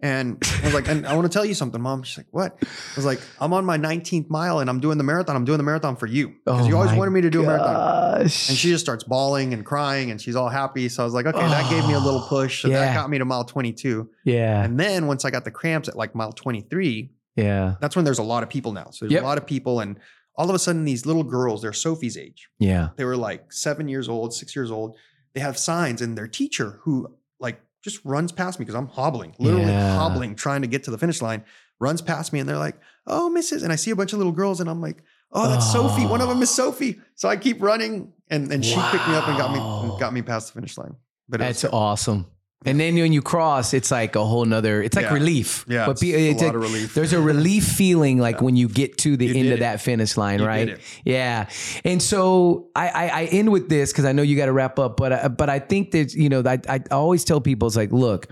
[0.00, 2.02] And I was like, and I want to tell you something, mom.
[2.02, 2.58] She's like, What?
[2.62, 5.34] I was like, I'm on my 19th mile and I'm doing the marathon.
[5.34, 6.34] I'm doing the marathon for you.
[6.44, 8.20] Because Oh you always wanted me to do a marathon.
[8.20, 10.90] And she just starts bawling and crying and she's all happy.
[10.90, 12.60] So I was like, okay, that gave me a little Oh, push.
[12.60, 12.80] So yeah.
[12.80, 14.10] that got me to mile 22.
[14.24, 14.62] yeah.
[14.62, 17.74] And then once I got the cramps at like mile 23, Yeah.
[17.80, 18.90] that's when there's a lot of people now.
[18.90, 19.22] So there's Yep.
[19.22, 19.80] a lot of people.
[19.80, 19.98] And
[20.36, 22.48] all of a sudden, these little girls, they're Sophie's age.
[22.58, 22.88] Yeah.
[22.96, 24.96] They were like seven years old, six years old.
[25.34, 29.34] They have signs, and their teacher, who like just runs past me because I'm hobbling,
[29.38, 29.96] literally Yeah.
[29.96, 31.44] hobbling, trying to get to the finish line,
[31.78, 32.40] runs past me.
[32.40, 32.76] And they're like,
[33.06, 33.62] oh, Mrs.
[33.62, 36.06] And I see a bunch of little girls, and I'm like, oh, that's Sophie.
[36.06, 37.00] One of them is Sophie.
[37.16, 40.22] So I keep running, and, and she picked me up and got me got me
[40.22, 40.96] past the finish line.
[41.28, 42.26] But That's awesome.
[42.64, 44.82] And then when you cross, it's like a whole nother.
[44.82, 45.12] It's like Yeah.
[45.14, 45.64] relief.
[45.68, 46.94] Yeah, But it's a it's lot of relief.
[46.94, 49.60] There's a relief feeling like when you get to the end did of it.
[49.60, 50.70] that finish line, right?
[50.70, 50.80] it.
[51.04, 51.48] Yeah.
[51.84, 54.78] And so I, I, I end with this because I know you got to wrap
[54.80, 57.76] up, but I, but I think that you know I, I always tell people it's
[57.76, 58.26] like, look,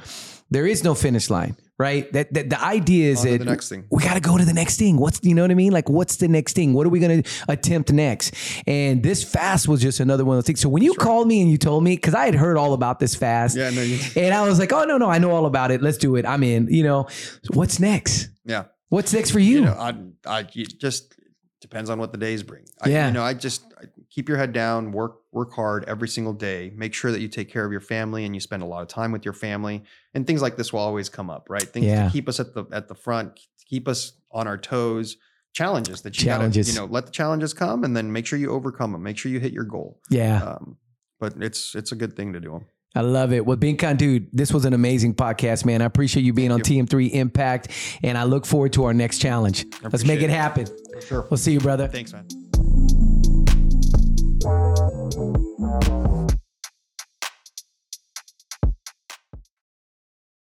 [0.51, 2.11] there is no finish line, right?
[2.12, 3.85] That, that the idea is that the next thing.
[3.91, 4.97] we got to go to the next thing.
[4.97, 5.72] What's you know what I mean?
[5.72, 6.72] Like, what's the next thing?
[6.72, 8.35] What are we going to attempt next?
[8.66, 10.61] And this fast was just another one of those things.
[10.61, 13.01] So when you called me and you told me, because I had heard all about
[13.01, 15.47] this fast, Yeah, no, you, and I was like, oh no, no, I know all
[15.47, 15.83] about it.
[15.83, 16.27] Let's do it.
[16.27, 16.68] I'm in.
[16.68, 17.09] You know,
[17.53, 18.31] what's next?
[18.45, 18.64] yeah.
[18.91, 19.57] What's next for you?
[19.57, 19.95] You know, I,
[20.25, 21.16] I it just
[21.61, 22.64] depends on what the days bring.
[22.81, 23.07] I, Yeah.
[23.09, 26.72] You know, I just I, keep your head down, work work hard every single day.
[26.76, 28.89] Make sure that you take care of your family and you spend a lot of
[28.89, 29.82] time with your family.
[30.14, 31.62] And things like this will always come up, right?
[31.68, 32.07] Things Yeah.
[32.07, 35.16] to keep us at the at the front, keep us on our toes.
[35.53, 36.66] Challenges that you Challenges.
[36.68, 39.03] gotta, you know, let the challenges come and then make sure you overcome them.
[39.05, 40.01] Make sure you hit your goal.
[40.11, 40.43] yeah.
[40.43, 40.78] Um,
[41.20, 42.64] but it's it's a good thing to do.
[42.97, 43.45] I love it.
[43.47, 45.82] Well, Binkan, dude, this was an amazing podcast, man.
[45.82, 47.68] I appreciate you being on TM3 Impact,
[48.05, 49.64] and I look forward to our next challenge.
[49.82, 50.30] Let's make it it.
[50.30, 50.66] happen.
[51.09, 51.26] Sure.
[51.30, 51.89] We'll see you, brother.
[51.89, 53.24] Thanks, man.